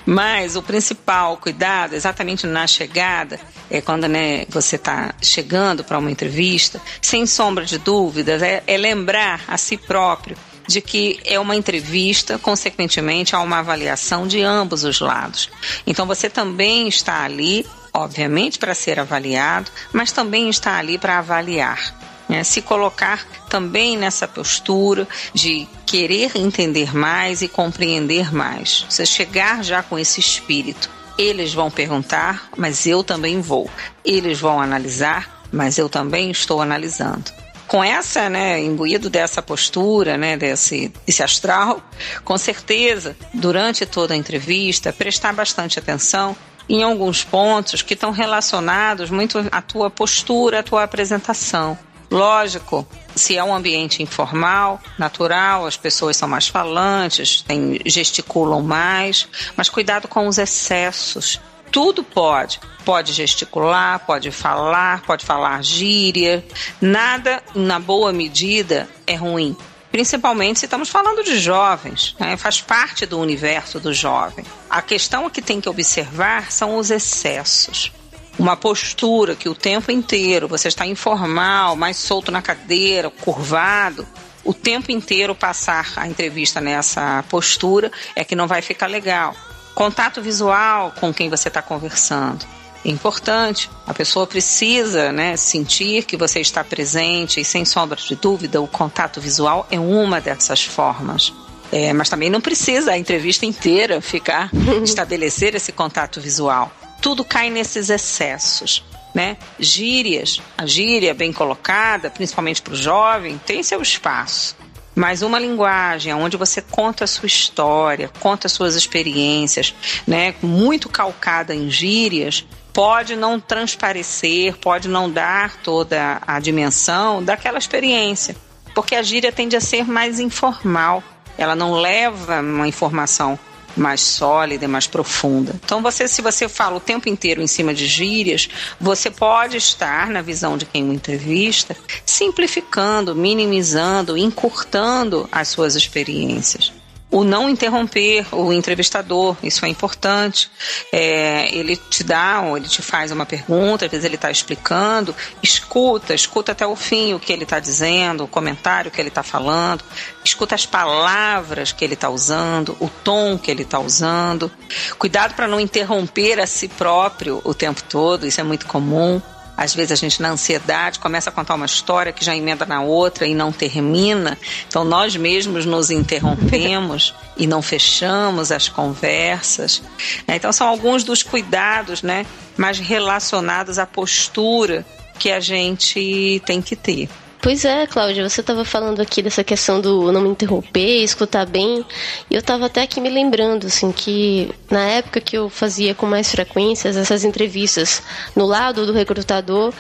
Mas 0.06 0.56
o 0.56 0.62
principal 0.62 1.38
cuidado, 1.38 1.94
exatamente 1.94 2.48
na 2.48 2.66
chegada, 2.66 3.40
é 3.70 3.82
quando 3.82 4.08
né, 4.08 4.46
você 4.50 4.76
está 4.76 5.14
chegando 5.22 5.84
para 5.84 5.98
uma 5.98 6.12
entrevista, 6.12 6.82
sem 7.02 7.26
sombra 7.26 7.66
de 7.66 7.78
dúvidas, 7.78 8.42
é, 8.42 8.64
é 8.66 8.78
lembrar 8.78 9.42
a 9.48 9.58
si 9.58 9.78
próprio 9.78 10.36
de 10.68 10.82
que 10.82 11.20
é 11.26 11.40
uma 11.40 11.56
entrevista, 11.56 12.38
consequentemente, 12.38 13.36
há 13.36 13.40
uma 13.40 13.60
avaliação 13.60 14.28
de 14.28 14.42
ambos 14.42 14.84
os 14.84 15.00
lados. 15.00 15.50
Então 15.86 16.06
você 16.06 16.30
também 16.30 16.88
está 16.88 17.24
ali, 17.24 17.66
obviamente, 17.94 18.60
para 18.60 18.76
ser 18.76 19.00
avaliado, 19.00 19.72
mas 19.94 20.12
também 20.12 20.50
está 20.50 20.78
ali 20.78 20.98
para 20.98 21.20
avaliar. 21.20 21.96
Né? 22.28 22.44
Se 22.44 22.62
colocar 22.62 23.26
também 23.50 23.98
nessa 23.98 24.28
postura 24.28 25.08
de 25.34 25.68
querer 25.86 26.36
entender 26.36 26.94
mais 26.94 27.42
e 27.42 27.48
compreender 27.48 28.34
mais. 28.34 28.86
Você 28.90 29.06
chegar 29.06 29.64
já 29.64 29.82
com 29.82 29.98
esse 29.98 30.20
espírito. 30.20 30.90
Eles 31.18 31.54
vão 31.54 31.72
perguntar, 31.72 32.50
mas 32.56 32.86
eu 32.86 33.04
também 33.04 33.42
vou. 33.42 33.70
Eles 34.06 34.40
vão 34.40 34.62
analisar, 34.62 35.46
mas 35.52 35.78
eu 35.78 35.90
também 35.90 36.30
estou 36.30 36.62
analisando 36.62 37.32
com 37.68 37.84
essa, 37.84 38.30
né, 38.30 38.60
imbuído 38.60 39.10
dessa 39.10 39.42
postura, 39.42 40.18
né, 40.18 40.38
desse, 40.38 40.92
desse 41.06 41.22
astral, 41.22 41.82
com 42.24 42.38
certeza, 42.38 43.16
durante 43.34 43.86
toda 43.86 44.14
a 44.14 44.18
entrevista, 44.18 44.94
prestar 44.94 45.34
bastante 45.34 45.78
atenção 45.78 46.36
em 46.70 46.84
alguns 46.84 47.24
pontos 47.24 47.82
que 47.82 47.94
estão 47.94 48.12
relacionados 48.12 49.10
muito 49.10 49.38
à 49.52 49.62
tua 49.62 49.90
postura, 49.90 50.60
à 50.60 50.64
tua 50.64 50.84
apresentação. 50.84 51.78
Lógico, 52.10 52.88
se 53.16 53.38
é 53.38 53.44
um 53.44 53.54
ambiente 53.54 54.02
informal, 54.02 54.82
natural, 54.98 55.66
as 55.66 55.76
pessoas 55.76 56.16
são 56.16 56.28
mais 56.28 56.48
falantes, 56.48 57.42
tem, 57.42 57.80
gesticulam 57.86 58.62
mais, 58.62 59.28
mas 59.58 59.70
cuidado 59.70 60.08
com 60.08 60.28
os 60.28 60.38
excessos. 60.38 61.40
Tudo 61.72 62.04
pode. 62.04 62.60
Pode 62.86 63.14
gesticular, 63.14 64.06
pode 64.06 64.32
falar, 64.32 65.02
pode 65.02 65.26
falar 65.26 65.64
gíria. 65.64 66.44
Nada, 66.80 67.44
na 67.54 67.80
boa 67.80 68.14
medida, 68.14 68.88
é 69.06 69.16
ruim. 69.16 69.56
Principalmente 69.92 70.60
se 70.60 70.66
estamos 70.66 70.90
falando 70.90 71.24
de 71.24 71.40
jovens, 71.40 72.16
né? 72.20 72.38
faz 72.38 72.62
parte 72.62 73.06
do 73.06 73.20
universo 73.20 73.80
do 73.80 73.94
jovem. 73.94 74.46
A 74.70 74.82
questão 74.82 75.30
que 75.30 75.42
tem 75.42 75.60
que 75.60 75.70
observar 75.70 76.52
são 76.52 76.78
os 76.78 76.92
excessos 76.92 77.92
uma 78.40 78.56
postura 78.56 79.36
que 79.36 79.50
o 79.50 79.56
tempo 79.56 79.92
inteiro 79.92 80.48
você 80.48 80.68
está 80.68 80.86
informal, 80.86 81.76
mais 81.76 81.98
solto 81.98 82.32
na 82.32 82.42
cadeira, 82.42 83.10
curvado, 83.10 84.08
o 84.44 84.54
tempo 84.54 84.92
inteiro 84.92 85.36
passar 85.36 85.92
a 85.98 86.08
entrevista 86.08 86.62
nessa 86.62 87.24
postura 87.30 87.92
é 88.16 88.24
que 88.24 88.36
não 88.36 88.48
vai 88.48 88.62
ficar 88.62 88.88
legal. 88.88 89.36
Contato 89.78 90.24
visual 90.24 90.92
com 91.00 91.14
quem 91.14 91.30
você 91.30 91.50
está 91.50 91.62
conversando. 91.62 92.44
É 92.84 92.90
importante. 92.90 93.70
A 93.86 93.94
pessoa 93.94 94.26
precisa 94.26 95.12
né, 95.12 95.38
sentir 95.38 96.04
que 96.04 96.18
você 96.18 96.40
está 96.40 96.64
presente 96.64 97.40
e, 97.40 97.46
sem 97.46 97.64
sombra 97.64 97.96
de 97.96 98.16
dúvida, 98.16 98.60
o 98.60 98.68
contato 98.68 99.22
visual 99.22 99.68
é 99.70 99.80
uma 99.80 100.20
dessas 100.20 100.64
formas. 100.64 101.32
É, 101.72 101.94
mas 101.94 102.10
também 102.10 102.28
não 102.28 102.42
precisa 102.42 102.94
a 102.94 102.98
entrevista 102.98 103.46
inteira 103.46 104.02
ficar 104.02 104.50
estabelecer 104.84 105.54
esse 105.54 105.72
contato 105.72 106.20
visual 106.20 106.72
tudo 107.00 107.24
cai 107.24 107.52
nesses 107.52 107.92
excessos. 107.92 108.84
Né? 109.14 109.38
Gírias, 109.60 110.42
a 110.58 110.66
gíria 110.66 111.14
bem 111.14 111.32
colocada, 111.32 112.10
principalmente 112.10 112.62
para 112.62 112.74
o 112.74 112.76
jovem, 112.76 113.40
tem 113.46 113.62
seu 113.62 113.82
espaço. 113.82 114.56
Mas 114.98 115.22
uma 115.22 115.38
linguagem 115.38 116.12
onde 116.12 116.38
você 116.38 116.60
conta 116.60 117.04
a 117.04 117.08
sua 117.08 117.28
história, 117.28 118.10
conta 118.20 118.48
as 118.48 118.52
suas 118.52 118.74
experiências, 118.74 119.76
né, 120.08 120.34
muito 120.42 120.90
calcada 120.90 121.54
em 121.54 121.70
gírias, 121.70 122.44
pode 122.74 123.16
não 123.16 123.40
transparecer, 123.40 124.58
pode 124.58 124.88
não 124.88 125.08
dar 125.08 125.58
toda 125.58 126.20
a 126.26 126.40
dimensão 126.40 127.24
daquela 127.24 127.60
experiência. 127.60 128.36
Porque 128.74 128.96
a 128.96 129.04
gíria 129.04 129.32
tende 129.32 129.56
a 129.56 129.62
ser 129.62 129.88
mais 129.88 130.20
informal. 130.20 131.04
Ela 131.38 131.56
não 131.56 131.74
leva 131.74 132.42
uma 132.42 132.68
informação 132.68 133.38
mais 133.78 134.02
sólida 134.02 134.66
e 134.66 134.68
mais 134.68 134.88
profunda. 134.88 135.54
Então, 135.64 135.82
você, 135.82 136.08
se 136.08 136.22
você 136.22 136.50
fala 136.50 136.78
o 136.78 136.82
tempo 136.82 137.08
inteiro 137.08 137.42
em 137.42 137.48
cima 137.48 137.74
de 137.74 137.88
gírias, 137.88 138.50
você 138.80 139.10
pode 139.10 139.58
estar, 139.58 140.08
na 140.08 140.22
visão 140.22 140.58
de 140.58 140.66
quem 140.66 140.90
o 140.90 140.94
entrevista, 140.94 141.76
simplificando, 142.06 143.16
minimizando, 143.16 144.18
encurtando 144.18 145.28
as 145.32 145.48
suas 145.48 145.76
experiências 145.76 146.77
o 147.10 147.24
não 147.24 147.50
interromper 147.50 148.28
o 148.34 148.52
entrevistador, 148.52 149.38
isso 149.42 149.66
é 149.66 149.70
importante. 149.70 150.52
É, 150.92 151.56
ele 151.56 151.78
te 151.78 152.04
dá, 152.04 152.42
ou 152.42 152.58
ele 152.58 152.68
te 152.68 152.82
faz 152.82 153.12
uma 153.12 153.26
pergunta, 153.26 153.86
às 153.86 153.92
vezes 153.92 154.06
ele 154.06 154.16
está 154.16 154.30
explicando, 154.30 155.16
escuta, 155.42 156.14
escuta 156.14 156.52
até 156.52 156.68
o 156.68 156.76
fim 156.76 157.14
o 157.14 157.20
que 157.20 157.32
ele 157.32 157.44
está 157.44 157.60
dizendo, 157.60 158.26
o 158.26 158.28
comentário 158.28 158.92
que 158.92 159.00
ele 159.00 159.08
está 159.10 159.24
falando, 159.24 159.84
escuta 160.24 160.56
as 160.56 160.66
palavras 160.66 161.72
que 161.72 161.84
ele 161.84 161.94
está 161.94 162.10
usando, 162.10 162.76
o 162.80 162.90
tom 162.90 163.38
que 163.38 163.50
ele 163.50 163.64
está 163.64 163.80
usando. 163.80 164.52
Cuidado 165.00 165.34
para 165.34 165.48
não 165.48 165.60
interromper 165.60 166.40
a 166.40 166.48
si 166.48 166.68
próprio 166.68 167.42
o 167.44 167.54
tempo 167.54 167.82
todo, 167.84 168.28
isso 168.28 168.42
é 168.42 168.44
muito 168.44 168.66
comum. 168.66 169.22
Às 169.58 169.74
vezes 169.74 169.92
a 169.92 169.96
gente, 169.96 170.22
na 170.22 170.30
ansiedade, 170.30 171.00
começa 171.00 171.32
a 171.32 171.34
contar 171.34 171.56
uma 171.56 171.66
história 171.66 172.14
que 172.14 172.24
já 172.24 172.36
emenda 172.36 172.64
na 172.64 172.82
outra 172.82 173.26
e 173.26 173.34
não 173.34 173.52
termina. 173.52 174.38
Então 174.68 174.86
nós 174.86 175.16
mesmos 175.16 175.66
nos 175.66 175.90
interrompemos 175.90 177.16
e 177.36 177.48
não 177.48 177.62
fechamos 177.64 178.52
as 178.52 178.70
conversas. 178.70 179.82
Então 180.28 180.54
são 180.54 180.68
alguns 180.68 181.04
dos 181.04 181.24
cuidados, 181.24 182.04
né, 182.04 182.26
mais 182.56 182.78
relacionados 182.78 183.80
à 183.80 183.86
postura 183.88 184.86
que 185.18 185.32
a 185.32 185.40
gente 185.40 186.40
tem 186.46 186.62
que 186.62 186.76
ter. 186.76 187.10
Pois 187.42 187.64
é, 187.64 187.86
Cláudia, 187.86 188.28
você 188.28 188.42
estava 188.42 188.66
falando 188.66 189.00
aqui 189.00 189.22
dessa 189.22 189.44
questão 189.44 189.80
do 189.80 190.12
não 190.12 190.22
me 190.22 190.30
interromper, 190.30 191.04
escutar 191.04 191.46
bem, 191.46 191.86
e 192.30 192.34
eu 192.34 192.40
estava 192.40 192.66
até 192.66 192.82
aqui 192.82 193.00
me 193.00 193.10
lembrando, 193.10 193.68
assim, 193.68 193.92
que 193.92 194.52
na 194.70 194.82
época 194.82 195.22
que 195.22 195.38
eu 195.38 195.50
fazia 195.50 195.94
com 195.94 196.06
mais 196.06 196.32
frequência 196.32 196.90
essas 196.90 197.24
entrevistas 197.24 198.02
no 198.36 198.46
lado 198.46 198.86
do 198.86 198.92
recrutador, 198.92 199.72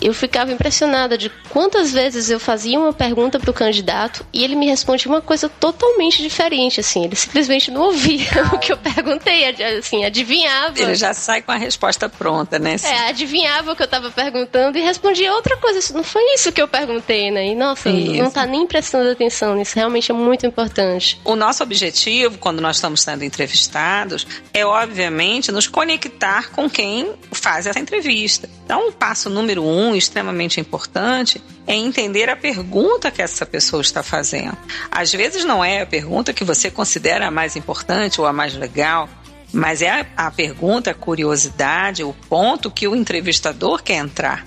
eu 0.00 0.12
ficava 0.12 0.52
impressionada 0.52 1.16
de 1.16 1.30
quantas 1.48 1.92
vezes 1.92 2.28
eu 2.28 2.38
fazia 2.38 2.78
uma 2.78 2.92
pergunta 2.92 3.40
para 3.40 3.50
o 3.50 3.54
candidato 3.54 4.24
e 4.32 4.44
ele 4.44 4.54
me 4.54 4.66
respondia 4.66 5.10
uma 5.10 5.22
coisa 5.22 5.48
totalmente 5.48 6.22
diferente, 6.22 6.80
assim, 6.80 7.04
ele 7.04 7.16
simplesmente 7.16 7.70
não 7.70 7.82
ouvia 7.82 8.28
o 8.52 8.58
que 8.58 8.72
eu 8.72 8.76
perguntei, 8.76 9.48
assim, 9.78 10.04
adivinhava. 10.04 10.78
Ele 10.78 10.94
já 10.94 11.14
sai 11.14 11.40
com 11.40 11.50
a 11.50 11.56
resposta 11.56 12.08
pronta, 12.08 12.58
né? 12.58 12.76
É, 12.84 13.08
adivinhava 13.08 13.72
o 13.72 13.76
que 13.76 13.82
eu 13.82 13.86
estava 13.86 14.10
perguntando 14.10 14.76
e 14.76 14.82
respondia 14.82 15.32
outra 15.32 15.56
coisa, 15.56 15.80
não 15.94 16.04
foi 16.04 16.22
isso 16.34 16.52
que 16.52 16.60
eu 16.60 16.68
perguntei 16.68 17.15
antena 17.16 17.42
e, 17.42 17.54
nossa, 17.54 17.88
Isso. 17.88 18.12
não 18.14 18.30
tá 18.30 18.46
nem 18.46 18.66
prestando 18.66 19.10
atenção 19.10 19.56
nisso. 19.56 19.74
Realmente 19.74 20.10
é 20.10 20.14
muito 20.14 20.46
importante. 20.46 21.18
O 21.24 21.34
nosso 21.34 21.62
objetivo, 21.62 22.38
quando 22.38 22.60
nós 22.60 22.76
estamos 22.76 23.00
sendo 23.00 23.24
entrevistados, 23.24 24.26
é 24.52 24.64
obviamente 24.64 25.50
nos 25.50 25.66
conectar 25.66 26.50
com 26.50 26.68
quem 26.68 27.14
faz 27.32 27.66
essa 27.66 27.78
entrevista. 27.78 28.48
Então, 28.64 28.88
o 28.88 28.92
passo 28.92 29.30
número 29.30 29.64
um, 29.64 29.94
extremamente 29.94 30.60
importante, 30.60 31.42
é 31.66 31.74
entender 31.74 32.28
a 32.28 32.36
pergunta 32.36 33.10
que 33.10 33.22
essa 33.22 33.46
pessoa 33.46 33.80
está 33.80 34.02
fazendo. 34.02 34.56
Às 34.90 35.12
vezes 35.12 35.44
não 35.44 35.64
é 35.64 35.82
a 35.82 35.86
pergunta 35.86 36.32
que 36.32 36.44
você 36.44 36.70
considera 36.70 37.26
a 37.26 37.30
mais 37.30 37.56
importante 37.56 38.20
ou 38.20 38.26
a 38.26 38.32
mais 38.32 38.54
legal, 38.54 39.08
mas 39.52 39.80
é 39.82 39.90
a, 39.90 40.06
a 40.16 40.30
pergunta, 40.30 40.90
a 40.90 40.94
curiosidade, 40.94 42.02
o 42.02 42.12
ponto 42.28 42.70
que 42.70 42.86
o 42.86 42.94
entrevistador 42.94 43.82
quer 43.82 43.96
entrar. 43.96 44.44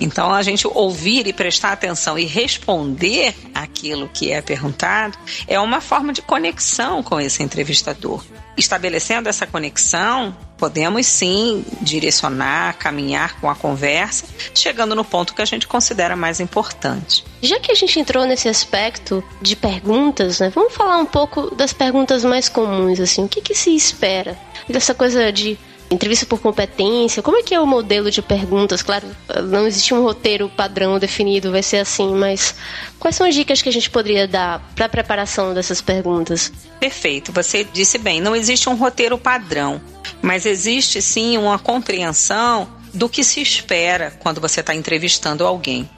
Então, 0.00 0.32
a 0.32 0.42
gente 0.42 0.66
ouvir 0.66 1.26
e 1.26 1.32
prestar 1.32 1.72
atenção 1.72 2.18
e 2.18 2.24
responder 2.24 3.34
aquilo 3.54 4.08
que 4.08 4.30
é 4.30 4.40
perguntado 4.40 5.18
é 5.46 5.58
uma 5.58 5.80
forma 5.80 6.12
de 6.12 6.22
conexão 6.22 7.02
com 7.02 7.20
esse 7.20 7.42
entrevistador. 7.42 8.24
Estabelecendo 8.56 9.28
essa 9.28 9.46
conexão, 9.46 10.36
podemos 10.56 11.06
sim 11.06 11.64
direcionar, 11.80 12.76
caminhar 12.76 13.40
com 13.40 13.48
a 13.48 13.54
conversa, 13.54 14.26
chegando 14.54 14.94
no 14.94 15.04
ponto 15.04 15.32
que 15.32 15.42
a 15.42 15.44
gente 15.44 15.66
considera 15.66 16.16
mais 16.16 16.40
importante. 16.40 17.24
Já 17.40 17.60
que 17.60 17.70
a 17.70 17.74
gente 17.74 18.00
entrou 18.00 18.26
nesse 18.26 18.48
aspecto 18.48 19.22
de 19.40 19.54
perguntas, 19.54 20.40
né, 20.40 20.50
vamos 20.52 20.74
falar 20.74 20.98
um 20.98 21.06
pouco 21.06 21.54
das 21.54 21.72
perguntas 21.72 22.24
mais 22.24 22.48
comuns, 22.48 22.98
assim, 22.98 23.24
o 23.24 23.28
que, 23.28 23.40
que 23.40 23.54
se 23.54 23.74
espera 23.74 24.36
dessa 24.68 24.92
coisa 24.92 25.32
de 25.32 25.56
entrevista 25.90 26.26
por 26.26 26.40
competência, 26.40 27.22
como 27.22 27.38
é 27.38 27.42
que 27.42 27.54
é 27.54 27.60
o 27.60 27.66
modelo 27.66 28.10
de 28.10 28.20
perguntas? 28.20 28.82
Claro, 28.82 29.06
não 29.44 29.66
existe 29.66 29.94
um 29.94 30.02
roteiro 30.02 30.48
padrão 30.48 30.98
definido, 30.98 31.50
vai 31.50 31.62
ser 31.62 31.78
assim, 31.78 32.14
mas 32.14 32.54
quais 32.98 33.16
são 33.16 33.26
as 33.26 33.34
dicas 33.34 33.62
que 33.62 33.68
a 33.68 33.72
gente 33.72 33.90
poderia 33.90 34.28
dar 34.28 34.60
para 34.74 34.86
a 34.86 34.88
preparação 34.88 35.54
dessas 35.54 35.80
perguntas? 35.80 36.52
Perfeito, 36.78 37.32
você 37.32 37.64
disse 37.64 37.98
bem, 37.98 38.20
não 38.20 38.36
existe 38.36 38.68
um 38.68 38.74
roteiro 38.74 39.16
padrão, 39.16 39.80
mas 40.20 40.46
existe 40.46 41.00
sim 41.00 41.38
uma 41.38 41.58
compreensão 41.58 42.68
do 42.92 43.08
que 43.08 43.22
se 43.24 43.40
espera 43.40 44.12
quando 44.20 44.40
você 44.40 44.60
está 44.60 44.74
entrevistando 44.74 45.46
alguém. 45.46 45.88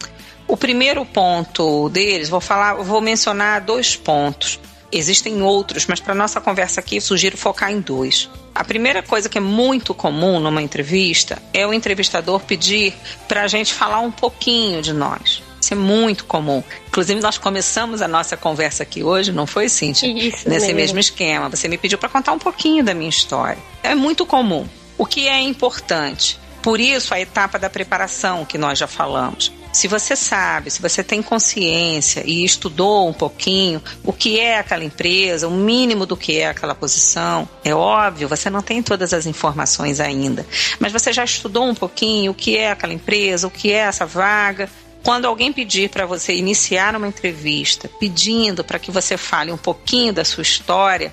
O 0.47 0.57
primeiro 0.57 1.05
ponto 1.07 1.89
deles, 1.91 2.29
vou 2.29 2.41
falar, 2.41 2.75
vou 2.75 3.01
mencionar 3.01 3.61
dois 3.61 3.95
pontos. 3.95 4.59
Existem 4.93 5.41
outros, 5.43 5.87
mas 5.87 6.01
para 6.01 6.15
nossa 6.15 6.41
conversa 6.41 6.81
aqui, 6.81 7.01
sugiro 7.01 7.37
focar 7.37 7.71
em 7.71 7.81
dois. 7.81 8.29
A 8.55 8.65
primeira 8.65 9.03
coisa 9.03 9.29
que 9.29 9.39
é 9.39 9.41
muito 9.41 9.95
comum 9.95 10.41
numa 10.41 10.61
entrevista 10.61 11.41
é 11.55 11.67
o 11.67 11.73
entrevistador 11.73 12.41
pedir 12.41 12.95
para 13.29 13.43
a 13.43 13.49
gente 13.49 13.73
falar 13.73 14.01
um 14.01 14.11
pouquinho 14.11 14.83
de 14.83 14.93
nós. 14.93 15.43
Isso 15.61 15.75
é 15.75 15.77
muito 15.77 16.25
comum. 16.25 16.63
Inclusive, 16.89 17.21
nós 17.21 17.39
começamos 17.39 18.03
a 18.03 18.09
nossa 18.09 18.37
conversa 18.37 18.83
aqui 18.83 19.05
hoje, 19.05 19.31
não 19.31 19.47
foi, 19.47 19.69
Cíntia? 19.69 20.07
Isso 20.07 20.49
Nesse 20.49 20.67
mesmo. 20.67 20.77
mesmo 20.77 20.99
esquema. 20.99 21.49
Você 21.49 21.69
me 21.69 21.77
pediu 21.79 21.99
para 21.99 22.09
contar 22.09 22.33
um 22.33 22.39
pouquinho 22.39 22.83
da 22.83 22.95
minha 22.95 23.11
história. 23.11 23.59
É 23.83 23.95
muito 23.95 24.25
comum. 24.25 24.67
O 24.97 25.07
que 25.07 25.29
é 25.29 25.39
importante? 25.41 26.39
Por 26.63 26.81
isso, 26.81 27.15
a 27.15 27.21
etapa 27.21 27.59
da 27.59 27.71
preparação 27.71 28.45
que 28.45 28.59
nós 28.59 28.79
já 28.79 28.87
falamos. 28.87 29.53
Se 29.73 29.87
você 29.87 30.17
sabe, 30.17 30.69
se 30.71 30.83
você 30.83 31.03
tem 31.03 31.23
consciência 31.23 32.25
e 32.27 32.45
estudou 32.45 33.09
um 33.09 33.13
pouquinho 33.13 33.81
o 34.03 34.13
que 34.13 34.41
é 34.41 34.59
aquela 34.59 34.83
empresa, 34.83 35.47
o 35.47 35.53
mínimo 35.53 36.05
do 36.05 36.17
que 36.17 36.39
é 36.39 36.49
aquela 36.49 36.75
posição, 36.75 37.49
é 37.65 37.73
óbvio, 37.73 38.29
você 38.29 38.51
não 38.51 38.63
tem 38.63 38.83
todas 38.83 39.15
as 39.15 39.27
informações 39.27 40.01
ainda, 40.01 40.45
mas 40.81 40.93
você 40.93 41.13
já 41.13 41.23
estudou 41.23 41.65
um 41.65 41.75
pouquinho 41.75 42.33
o 42.33 42.35
que 42.35 42.57
é 42.57 42.73
aquela 42.73 42.93
empresa, 42.93 43.47
o 43.47 43.51
que 43.51 43.73
é 43.73 43.77
essa 43.77 44.05
vaga. 44.05 44.69
Quando 45.05 45.25
alguém 45.25 45.51
pedir 45.51 45.89
para 45.89 46.05
você 46.05 46.35
iniciar 46.35 46.95
uma 46.95 47.09
entrevista, 47.09 47.89
pedindo 47.99 48.63
para 48.63 48.79
que 48.79 48.91
você 48.91 49.17
fale 49.17 49.51
um 49.51 49.57
pouquinho 49.57 50.13
da 50.13 50.25
sua 50.25 50.43
história, 50.43 51.13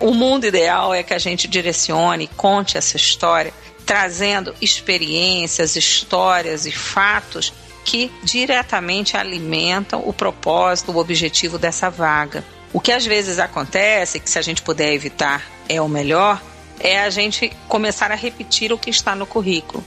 o 0.00 0.12
mundo 0.12 0.44
ideal 0.44 0.92
é 0.92 1.04
que 1.04 1.14
a 1.14 1.18
gente 1.18 1.46
direcione 1.46 2.24
e 2.24 2.28
conte 2.28 2.76
essa 2.76 2.96
história, 2.96 3.52
trazendo 3.86 4.52
experiências, 4.60 5.76
histórias 5.76 6.66
e 6.66 6.72
fatos 6.72 7.52
que 7.88 8.12
diretamente 8.22 9.16
alimentam 9.16 10.02
o 10.04 10.12
propósito, 10.12 10.92
o 10.92 10.98
objetivo 10.98 11.58
dessa 11.58 11.88
vaga. 11.88 12.44
O 12.70 12.80
que 12.80 12.92
às 12.92 13.06
vezes 13.06 13.38
acontece, 13.38 14.20
que 14.20 14.28
se 14.28 14.38
a 14.38 14.42
gente 14.42 14.60
puder 14.60 14.92
evitar 14.92 15.42
é 15.66 15.80
o 15.80 15.88
melhor, 15.88 16.38
é 16.78 17.00
a 17.00 17.08
gente 17.08 17.50
começar 17.66 18.12
a 18.12 18.14
repetir 18.14 18.74
o 18.74 18.78
que 18.78 18.90
está 18.90 19.14
no 19.14 19.24
currículo. 19.24 19.82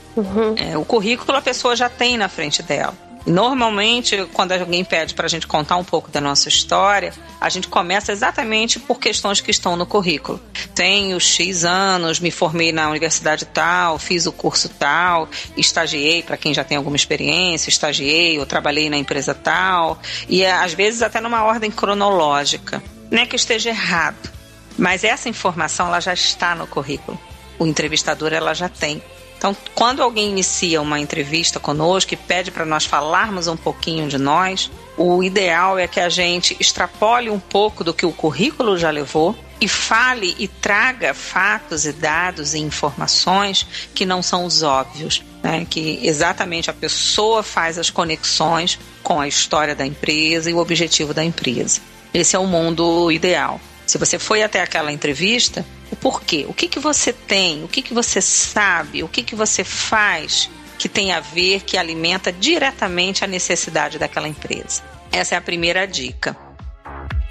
É, 0.56 0.76
o 0.76 0.84
currículo 0.84 1.38
a 1.38 1.40
pessoa 1.40 1.76
já 1.76 1.88
tem 1.88 2.16
na 2.16 2.28
frente 2.28 2.60
dela. 2.60 2.92
Normalmente, 3.24 4.28
quando 4.32 4.52
alguém 4.52 4.84
pede 4.84 5.14
para 5.14 5.26
a 5.26 5.28
gente 5.28 5.46
contar 5.46 5.76
um 5.76 5.84
pouco 5.84 6.10
da 6.10 6.20
nossa 6.20 6.48
história, 6.48 7.12
a 7.40 7.48
gente 7.48 7.68
começa 7.68 8.10
exatamente 8.10 8.80
por 8.80 8.98
questões 8.98 9.40
que 9.40 9.50
estão 9.50 9.76
no 9.76 9.86
currículo. 9.86 10.40
Tenho 10.74 11.20
X 11.20 11.64
anos, 11.64 12.18
me 12.18 12.30
formei 12.30 12.72
na 12.72 12.88
universidade 12.88 13.44
tal, 13.46 13.98
fiz 13.98 14.26
o 14.26 14.32
curso 14.32 14.68
tal, 14.68 15.28
estagiei, 15.56 16.22
para 16.22 16.36
quem 16.36 16.52
já 16.52 16.64
tem 16.64 16.76
alguma 16.76 16.96
experiência, 16.96 17.68
estagiei 17.68 18.38
ou 18.38 18.46
trabalhei 18.46 18.90
na 18.90 18.96
empresa 18.96 19.34
tal, 19.34 20.00
e 20.28 20.44
às 20.44 20.74
vezes 20.74 21.02
até 21.02 21.20
numa 21.20 21.44
ordem 21.44 21.70
cronológica. 21.70 22.82
Não 23.10 23.22
é 23.22 23.26
que 23.26 23.36
esteja 23.36 23.70
errado, 23.70 24.30
mas 24.76 25.04
essa 25.04 25.28
informação 25.28 25.86
ela 25.86 26.00
já 26.00 26.14
está 26.14 26.54
no 26.54 26.66
currículo. 26.66 27.20
O 27.58 27.66
entrevistador 27.66 28.32
ela 28.32 28.54
já 28.54 28.68
tem. 28.68 29.02
Então, 29.42 29.56
quando 29.74 30.00
alguém 30.00 30.30
inicia 30.30 30.80
uma 30.80 31.00
entrevista 31.00 31.58
conosco 31.58 32.14
e 32.14 32.16
pede 32.16 32.52
para 32.52 32.64
nós 32.64 32.84
falarmos 32.84 33.48
um 33.48 33.56
pouquinho 33.56 34.08
de 34.08 34.16
nós, 34.16 34.70
o 34.96 35.20
ideal 35.20 35.76
é 35.76 35.88
que 35.88 35.98
a 35.98 36.08
gente 36.08 36.56
extrapole 36.60 37.28
um 37.28 37.40
pouco 37.40 37.82
do 37.82 37.92
que 37.92 38.06
o 38.06 38.12
currículo 38.12 38.78
já 38.78 38.88
levou 38.88 39.36
e 39.60 39.66
fale 39.66 40.36
e 40.38 40.46
traga 40.46 41.12
fatos 41.12 41.84
e 41.86 41.92
dados 41.92 42.54
e 42.54 42.60
informações 42.60 43.66
que 43.92 44.06
não 44.06 44.22
são 44.22 44.44
os 44.44 44.62
óbvios, 44.62 45.24
né? 45.42 45.66
que 45.68 45.98
exatamente 46.04 46.70
a 46.70 46.72
pessoa 46.72 47.42
faz 47.42 47.78
as 47.78 47.90
conexões 47.90 48.78
com 49.02 49.20
a 49.20 49.26
história 49.26 49.74
da 49.74 49.84
empresa 49.84 50.48
e 50.52 50.54
o 50.54 50.58
objetivo 50.58 51.12
da 51.12 51.24
empresa. 51.24 51.80
Esse 52.14 52.36
é 52.36 52.38
o 52.38 52.46
mundo 52.46 53.10
ideal. 53.10 53.60
Se 53.86 53.98
você 53.98 54.18
foi 54.18 54.42
até 54.42 54.60
aquela 54.60 54.92
entrevista, 54.92 55.64
o 55.90 55.96
porquê? 55.96 56.46
O 56.48 56.54
que, 56.54 56.68
que 56.68 56.78
você 56.78 57.12
tem? 57.12 57.64
O 57.64 57.68
que, 57.68 57.82
que 57.82 57.92
você 57.92 58.20
sabe? 58.20 59.02
O 59.02 59.08
que, 59.08 59.22
que 59.22 59.34
você 59.34 59.64
faz 59.64 60.48
que 60.78 60.88
tem 60.88 61.12
a 61.12 61.20
ver, 61.20 61.62
que 61.62 61.76
alimenta 61.76 62.32
diretamente 62.32 63.24
a 63.24 63.26
necessidade 63.26 63.98
daquela 63.98 64.28
empresa? 64.28 64.82
Essa 65.12 65.34
é 65.34 65.38
a 65.38 65.42
primeira 65.42 65.86
dica. 65.86 66.36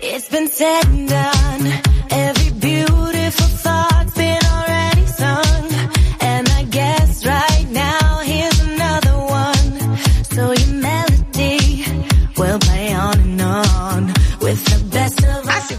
It's 0.01 0.29
been 0.29 0.47
said 0.47 0.85
and 0.85 1.05
done. 1.05 2.50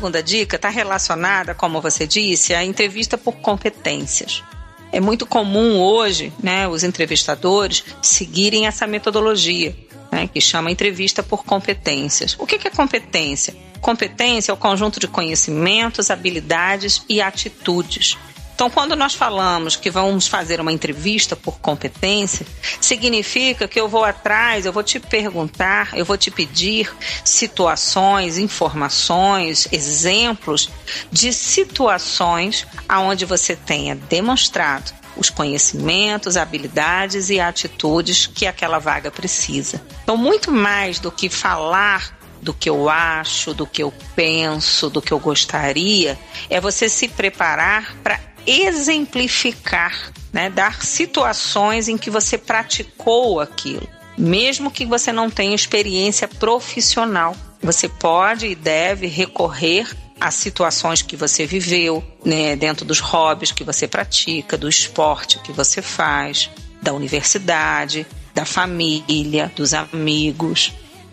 Segunda 0.03 0.21
dica 0.21 0.57
está 0.57 0.69
relacionada, 0.69 1.55
como 1.55 1.81
você 1.81 2.09
disse, 2.09 2.53
à 2.53 2.65
entrevista 2.65 3.17
por 3.17 3.35
competências. 3.35 4.43
É 4.91 4.99
muito 4.99 5.25
comum 5.25 5.81
hoje, 5.81 6.33
né, 6.43 6.67
os 6.67 6.83
entrevistadores 6.83 7.85
seguirem 8.03 8.67
essa 8.67 8.85
metodologia, 8.85 9.77
né, 10.11 10.27
que 10.27 10.41
chama 10.41 10.73
entrevista 10.73 11.23
por 11.23 11.45
competências. 11.45 12.35
O 12.37 12.45
que 12.49 12.59
que 12.59 12.67
é 12.67 12.71
competência? 12.73 13.55
Competência 13.81 14.51
é 14.51 14.55
o 14.55 14.57
conjunto 14.57 14.99
de 14.99 15.07
conhecimentos, 15.07 16.11
habilidades 16.11 17.05
e 17.09 17.23
atitudes. 17.23 18.19
Então, 18.55 18.71
quando 18.71 18.95
nós 18.95 19.15
falamos 19.15 19.77
que 19.77 19.91
vamos 19.91 20.29
fazer 20.29 20.61
uma 20.61 20.73
entrevista 20.73 21.35
por 21.35 21.59
competência, 21.59 22.47
significa 22.81 23.67
que 23.67 23.81
eu 23.81 23.89
vou 23.89 24.05
atrás, 24.05 24.67
eu 24.67 24.73
vou 24.73 24.83
te 24.83 25.01
perguntar, 25.01 25.91
eu 25.95 26.05
vou 26.05 26.17
te 26.17 26.31
pedir 26.31 26.95
situações, 27.25 28.39
informações, 28.39 29.67
exemplos 29.73 30.71
de 31.11 31.33
situações 31.33 32.67
aonde 32.89 33.25
você 33.25 33.57
tenha 33.57 33.95
demonstrado 33.95 34.93
os 35.17 35.29
conhecimentos, 35.29 36.37
habilidades 36.37 37.31
e 37.31 37.39
atitudes 37.39 38.27
que 38.27 38.47
aquela 38.47 38.79
vaga 38.79 39.11
precisa. 39.11 39.83
Então, 40.03 40.17
muito 40.17 40.51
mais 40.51 40.99
do 40.99 41.11
que 41.11 41.29
falar 41.29 42.19
do 42.41 42.53
que 42.53 42.69
eu 42.69 42.89
acho, 42.89 43.55
do 43.55 43.67
que 43.67 43.83
eu 43.83 43.95
penso, 44.17 44.91
do 44.91 45.01
que 45.01 45.13
eu 45.13 45.19
gostaria, 45.21 46.19
é 46.51 46.61
você 46.61 46.89
se 46.89 47.07
preparar 47.07 47.95
para 48.03 48.19
exemplificar, 48.47 50.13
né, 50.33 50.51
dar 50.51 50.83
situações 50.83 51.89
em 51.89 51.97
que 51.97 52.11
você 52.11 52.37
praticou 52.39 53.41
aquilo, 53.41 53.87
mesmo 54.17 54.71
que 54.71 54.85
você 54.85 55.13
não 55.13 55.31
tenha 55.31 55.55
experiência 55.55 56.27
profissional. 56.27 57.37
Você 57.63 57.89
pode 57.89 58.47
e 58.47 58.55
deve 58.55 59.07
recorrer 59.07 59.89
a 60.21 60.31
situações 60.31 61.03
que 61.03 61.17
você 61.17 61.47
viveu, 61.47 62.03
né, 62.25 62.55
dentro 62.55 62.85
dos 62.85 63.01
hobbies 63.01 63.53
que 63.53 63.65
você 63.65 63.89
pratica, 63.89 64.57
do 64.57 64.69
esporte 64.69 65.39
que 65.41 65.53
você 65.53 65.83
faz, 65.83 66.49
da 66.81 66.93
universidade, 66.93 68.07
da 68.35 68.45
família, 68.45 69.53
dos 69.55 69.75
amigos. 69.75 70.73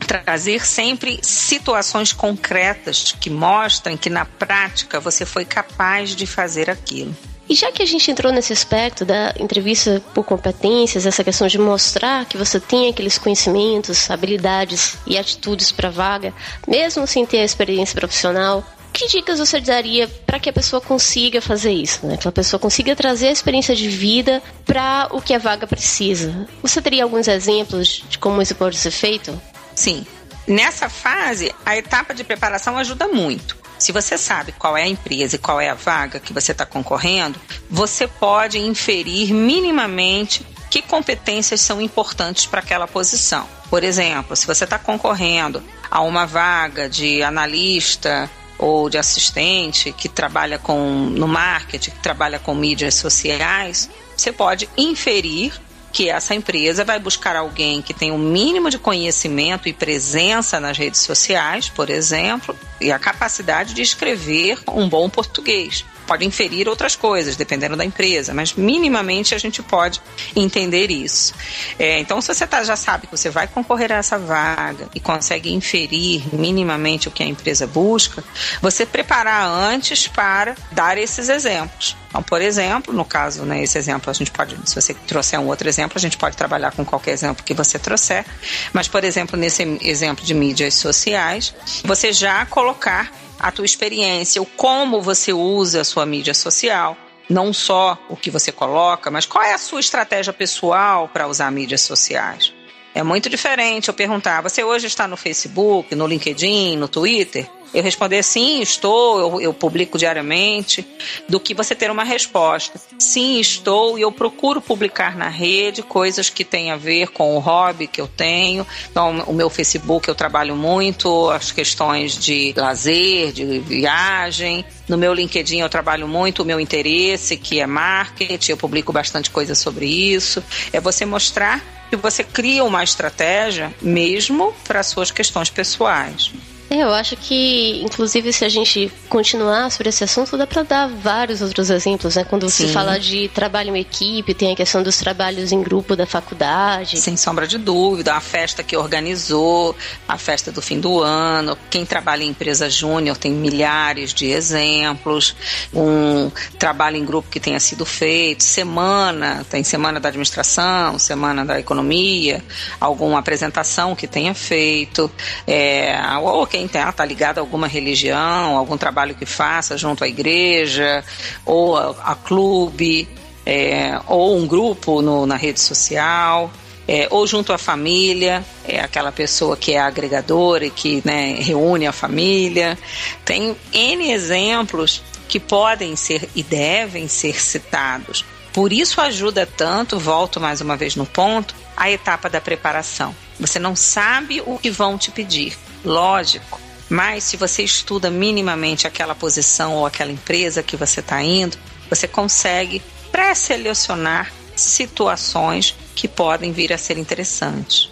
Trazer 0.10 0.66
sempre 0.66 1.20
situações 1.22 2.12
concretas 2.12 3.16
que 3.20 3.30
mostrem 3.30 3.96
que 3.96 4.10
na 4.10 4.26
prática 4.26 5.00
você 5.00 5.24
foi 5.24 5.46
capaz 5.46 6.16
de 6.16 6.26
fazer 6.26 6.68
aquilo. 6.68 7.16
E 7.48 7.54
já 7.54 7.72
que 7.72 7.84
a 7.84 7.86
gente 7.86 8.10
entrou 8.10 8.34
nesse 8.34 8.52
aspecto 8.52 9.06
da 9.06 9.36
entrevista 9.40 10.02
por 10.14 10.24
competências, 10.24 11.06
essa 11.06 11.24
questão 11.24 11.48
de 11.48 11.60
mostrar 11.60 12.26
que 12.26 12.38
você 12.38 12.60
tem 12.60 12.90
aqueles 12.90 13.20
conhecimentos, 13.20 14.10
habilidades 14.10 14.98
e 15.06 15.16
atitudes 15.16 15.72
para 15.72 15.92
vaga, 15.92 16.34
mesmo 16.68 17.06
sem 17.06 17.24
ter 17.24 17.42
a 17.42 17.46
experiência 17.46 17.96
profissional, 17.96 18.66
que 18.92 19.08
dicas 19.08 19.38
você 19.38 19.62
daria 19.62 20.08
para 20.26 20.40
que 20.40 20.50
a 20.50 20.54
pessoa 20.54 20.82
consiga 20.82 21.40
fazer 21.40 21.72
isso, 21.72 22.06
né? 22.08 22.18
Que 22.18 22.28
a 22.28 22.32
pessoa 22.32 22.60
consiga 22.60 22.96
trazer 22.96 23.28
a 23.28 23.32
experiência 23.32 23.76
de 23.76 23.88
vida 23.88 24.42
para 24.66 25.08
o 25.12 25.22
que 25.22 25.36
a 25.36 25.40
vaga 25.40 25.68
precisa. 25.68 26.48
Você 26.64 26.82
teria 26.82 27.04
alguns 27.04 27.28
exemplos 27.28 28.04
de 28.10 28.18
como 28.18 28.42
isso 28.42 28.56
pode 28.56 28.76
ser 28.76 28.92
feito? 28.92 29.40
Sim. 29.80 30.06
Nessa 30.46 30.90
fase, 30.90 31.56
a 31.66 31.78
etapa 31.78 32.14
de 32.14 32.26
preparação 32.26 32.78
ajuda 32.78 33.08
muito. 33.08 33.56
Se 33.78 33.94
você 33.94 34.18
sabe 34.18 34.52
qual 34.52 34.76
é 34.76 34.84
a 34.84 34.88
empresa 34.88 35.38
e 35.38 35.40
qual 35.40 35.62
é 35.62 35.70
a 35.70 35.74
vaga 35.74 36.20
que 36.20 36.34
você 36.34 36.52
está 36.52 36.66
concorrendo, 36.66 37.40
você 37.70 38.06
pode 38.06 38.60
inferir 38.60 39.34
minimamente 39.34 40.46
que 40.70 40.82
competências 40.82 41.62
são 41.62 41.82
importantes 41.82 42.46
para 42.46 42.60
aquela 42.60 42.90
posição. 42.90 43.48
Por 43.70 43.82
exemplo, 43.82 44.36
se 44.36 44.46
você 44.46 44.66
está 44.66 44.78
concorrendo 44.78 45.64
a 45.90 46.02
uma 46.02 46.26
vaga 46.26 46.90
de 46.90 47.24
analista 47.24 48.30
ou 48.58 48.90
de 48.90 48.98
assistente 48.98 49.94
que 49.94 50.10
trabalha 50.10 50.60
com 50.60 51.06
no 51.06 51.28
marketing, 51.28 51.92
que 51.92 52.00
trabalha 52.00 52.38
com 52.38 52.54
mídias 52.54 52.96
sociais, 52.96 53.90
você 54.18 54.34
pode 54.34 54.68
inferir 54.76 55.54
que 55.92 56.10
essa 56.10 56.36
empresa 56.36 56.86
vai 56.86 57.00
buscar 57.00 57.36
alguém 57.36 57.82
que 57.82 57.94
tem 57.94 58.12
o 58.12 58.16
um 58.16 58.18
mínimo 58.18 58.70
de 58.70 58.78
conhecimento 58.78 59.68
e 59.68 59.74
presença 59.74 60.60
nas 60.60 60.78
redes 60.78 61.02
sociais, 61.02 61.70
por 61.70 61.90
exemplo, 61.90 62.58
e 62.80 62.92
a 62.92 63.00
capacidade 63.00 63.74
de 63.74 63.82
escrever 63.82 64.60
um 64.68 64.88
bom 64.88 65.10
português 65.10 65.86
pode 66.10 66.26
inferir 66.26 66.68
outras 66.68 66.96
coisas, 66.96 67.36
dependendo 67.36 67.76
da 67.76 67.86
empresa, 67.86 68.34
mas 68.34 68.54
minimamente 68.54 69.36
a 69.36 69.38
gente 69.38 69.62
pode 69.62 70.02
entender 70.36 70.90
isso. 70.90 71.36
É, 71.78 72.00
então, 72.00 72.20
se 72.20 72.34
você 72.34 72.48
tá, 72.48 72.64
já 72.64 72.76
sabe 72.76 73.06
que 73.06 73.16
você 73.16 73.30
vai 73.30 73.48
concorrer 73.48 73.92
a 73.92 73.98
essa 73.98 74.18
vaga 74.18 74.90
e 74.96 75.00
consegue 75.00 75.54
inferir 75.54 76.24
minimamente 76.34 77.08
o 77.08 77.12
que 77.12 77.22
a 77.22 77.28
empresa 77.28 77.68
busca, 77.68 78.24
você 78.60 78.88
preparar 78.88 79.48
antes 79.48 80.08
para 80.08 80.56
dar 80.72 80.98
esses 80.98 81.30
exemplos. 81.30 81.96
Então, 82.08 82.24
por 82.24 82.42
exemplo, 82.42 82.92
no 82.92 83.06
caso, 83.06 83.44
né, 83.44 83.62
esse 83.62 83.78
exemplo, 83.78 84.10
a 84.10 84.14
gente 84.14 84.32
pode, 84.32 84.58
se 84.66 84.74
você 84.74 84.96
trouxer 84.96 85.40
um 85.40 85.46
outro 85.46 85.70
exemplo, 85.70 85.96
a 85.96 86.02
gente 86.02 86.18
pode 86.18 86.36
trabalhar 86.36 86.72
com 86.72 86.84
qualquer 86.84 87.12
exemplo 87.12 87.44
que 87.44 87.54
você 87.54 87.78
trouxer. 87.78 88.26
Mas, 88.74 88.88
por 88.88 89.04
exemplo, 89.04 89.38
nesse 89.38 89.78
exemplo 89.82 90.26
de 90.26 90.34
mídias 90.34 90.74
sociais, 90.74 91.54
você 91.86 92.12
já 92.12 92.48
colocar 92.48 93.12
a 93.40 93.52
tua 93.52 93.66
experiência, 93.66 94.42
o 94.42 94.46
como 94.46 95.02
você 95.02 95.32
usa 95.32 95.82
a 95.82 95.86
sua 95.86 96.06
mídia 96.06 96.34
social, 96.34 96.98
não 97.30 97.54
só 97.54 97.98
o 98.10 98.16
que 98.16 98.30
você 98.32 98.52
coloca, 98.52 99.10
mas 99.10 99.26
qual 99.26 99.44
é 99.44 99.54
a 99.54 99.58
sua 99.58 99.80
estratégia 99.80 100.34
pessoal 100.34 101.08
para 101.08 101.28
usar 101.28 101.52
mídias 101.52 101.82
sociais. 101.82 102.54
É 102.94 103.04
muito 103.04 103.30
diferente 103.30 103.88
eu 103.88 103.94
perguntar: 103.94 104.42
você 104.42 104.64
hoje 104.64 104.88
está 104.88 105.08
no 105.08 105.18
Facebook, 105.18 105.94
no 105.96 106.08
LinkedIn, 106.08 106.78
no 106.78 106.88
Twitter? 106.88 107.48
Eu 107.72 107.84
responder 107.84 108.24
sim, 108.24 108.62
estou, 108.62 109.20
eu, 109.20 109.42
eu, 109.42 109.54
publico 109.54 109.98
diariamente, 109.98 110.86
do 111.28 111.40
que 111.40 111.54
você 111.54 111.76
ter 111.76 111.92
uma 111.92 112.04
resposta. 112.04 112.82
Sim, 112.98 113.40
estou 113.40 113.98
e 113.98 114.02
eu 114.02 114.12
procuro 114.12 114.60
publicar 114.60 115.16
na 115.16 115.30
rede 115.30 115.84
coisas 115.84 116.32
que 116.32 116.44
têm 116.44 116.72
a 116.72 116.78
ver 116.78 117.10
com 117.10 117.36
o 117.36 117.40
hobby 117.40 117.86
que 117.86 118.02
eu 118.02 118.08
tenho. 118.08 118.66
Então, 118.90 119.24
o 119.28 119.34
meu 119.34 119.52
Facebook 119.52 120.10
eu 120.10 120.16
trabalho 120.16 120.56
muito 120.56 121.30
as 121.30 121.52
questões 121.52 122.18
de 122.18 122.54
lazer, 122.58 123.32
de 123.32 123.60
viagem. 123.60 124.66
No 124.88 124.98
meu 124.98 125.14
LinkedIn 125.14 125.60
eu 125.60 125.70
trabalho 125.70 126.08
muito 126.08 126.42
o 126.42 126.46
meu 126.46 126.60
interesse, 126.60 127.38
que 127.38 127.60
é 127.60 127.68
marketing, 127.68 128.52
eu 128.52 128.58
publico 128.58 128.92
bastante 128.92 129.30
coisa 129.30 129.54
sobre 129.54 129.86
isso. 129.86 130.44
É 130.74 130.82
você 130.82 131.06
mostrar 131.06 131.79
que 131.90 131.96
você 131.96 132.24
cria 132.24 132.64
uma 132.64 132.84
estratégia 132.84 133.74
mesmo 133.82 134.54
para 134.66 134.84
suas 134.84 135.12
questões 135.12 135.50
pessoais. 135.50 136.32
É, 136.70 136.84
eu 136.84 136.94
acho 136.94 137.16
que, 137.18 137.82
inclusive, 137.84 138.32
se 138.32 138.46
a 138.46 138.50
gente 138.50 138.92
continuar 139.10 139.72
sobre 139.72 139.90
esse 139.90 140.04
assunto, 140.04 140.38
dá 140.38 140.46
para 140.46 140.62
dar 140.62 140.88
vários 140.88 141.42
outros 141.42 141.70
exemplos, 141.72 142.16
né? 142.16 142.24
Quando 142.24 142.48
você 142.48 142.68
Sim. 142.68 142.74
fala 142.74 143.00
de 143.00 143.28
trabalho 143.30 143.76
em 143.76 143.80
equipe, 143.80 144.36
tem 144.36 144.52
a 144.52 144.56
questão 144.56 144.84
dos 144.84 144.98
trabalhos 144.98 145.52
em 145.52 145.64
grupo 145.64 145.96
da 145.96 146.06
faculdade. 146.06 147.00
Sem 147.00 147.18
sombra 147.18 147.48
de 147.48 147.58
dúvida, 147.58 148.14
a 148.14 148.20
festa 148.20 148.62
que 148.62 148.78
organizou, 148.78 149.76
a 150.08 150.18
festa 150.18 150.52
do 150.52 150.62
fim 150.62 150.80
do 150.80 151.02
ano, 151.02 151.58
quem 151.72 151.86
trabalha 151.86 152.24
em 152.24 152.30
empresa 152.30 152.70
júnior 152.70 153.18
tem 153.18 153.32
milhares 153.32 154.14
de 154.14 154.28
exemplos, 154.28 155.36
um 155.74 156.32
trabalho 156.60 156.98
em 156.98 157.06
grupo 157.06 157.30
que 157.30 157.40
tenha 157.40 157.60
sido 157.60 157.84
feito, 157.86 158.44
semana, 158.44 159.44
tem 159.50 159.64
semana 159.64 160.00
da 160.00 160.10
administração, 160.10 161.00
semana 161.00 161.44
da 161.44 161.60
economia, 161.60 162.44
alguma 162.80 163.18
apresentação 163.18 163.96
que 163.96 164.06
tenha 164.06 164.36
feito, 164.36 165.10
é, 165.48 166.00
ou 166.22 166.46
quem 166.46 166.59
está 166.66 166.92
tá 166.92 167.06
ligado 167.06 167.38
a 167.38 167.42
alguma 167.42 167.68
religião, 167.68 168.58
algum 168.58 168.78
trabalho 168.78 169.16
que 169.16 169.26
faça 169.26 169.78
junto 169.78 170.04
à 170.04 170.08
igreja, 170.08 171.04
ou 171.46 171.78
a, 171.78 171.96
a 172.04 172.16
clube, 172.16 173.08
é, 173.46 174.00
ou 174.08 174.38
um 174.38 174.48
grupo 174.48 175.02
no, 175.02 175.26
na 175.26 175.36
rede 175.36 175.60
social. 175.60 176.52
É, 176.92 177.08
ou 177.12 177.28
junto 177.28 177.54
à 177.54 177.58
família, 177.60 178.44
é 178.68 178.80
aquela 178.80 179.12
pessoa 179.12 179.56
que 179.56 179.74
é 179.74 179.80
agregadora 179.80 180.66
e 180.66 180.72
que 180.72 181.04
né, 181.06 181.36
reúne 181.40 181.86
a 181.86 181.92
família. 181.92 182.76
Tem 183.24 183.56
N 183.72 184.12
exemplos 184.12 185.04
que 185.28 185.40
podem 185.40 185.96
ser 185.96 186.28
e 186.36 186.42
devem 186.42 187.08
ser 187.08 187.40
citados. 187.40 188.26
Por 188.52 188.74
isso 188.74 189.00
ajuda 189.00 189.46
tanto, 189.46 190.00
volto 190.00 190.40
mais 190.40 190.60
uma 190.62 190.76
vez 190.76 190.96
no 190.96 191.06
ponto, 191.06 191.54
a 191.80 191.90
etapa 191.90 192.30
da 192.30 192.42
preparação. 192.42 193.16
Você 193.40 193.58
não 193.58 193.76
sabe 193.76 194.42
o 194.46 194.60
que 194.60 194.70
vão 194.70 194.98
te 194.98 195.10
pedir, 195.10 195.58
lógico. 195.84 196.60
Mas 196.90 197.24
se 197.24 197.38
você 197.38 197.64
estuda 197.64 198.12
minimamente 198.12 198.86
aquela 198.86 199.16
posição 199.16 199.76
ou 199.76 199.86
aquela 199.86 200.12
empresa 200.12 200.62
que 200.62 200.76
você 200.76 201.00
está 201.00 201.22
indo, 201.24 201.58
você 201.90 202.08
consegue 202.08 202.82
pré-selecionar 203.12 204.32
situações 204.56 205.76
que 205.96 206.08
podem 206.08 206.52
vir 206.52 206.74
a 206.74 206.78
ser 206.78 206.98
interessantes. 206.98 207.90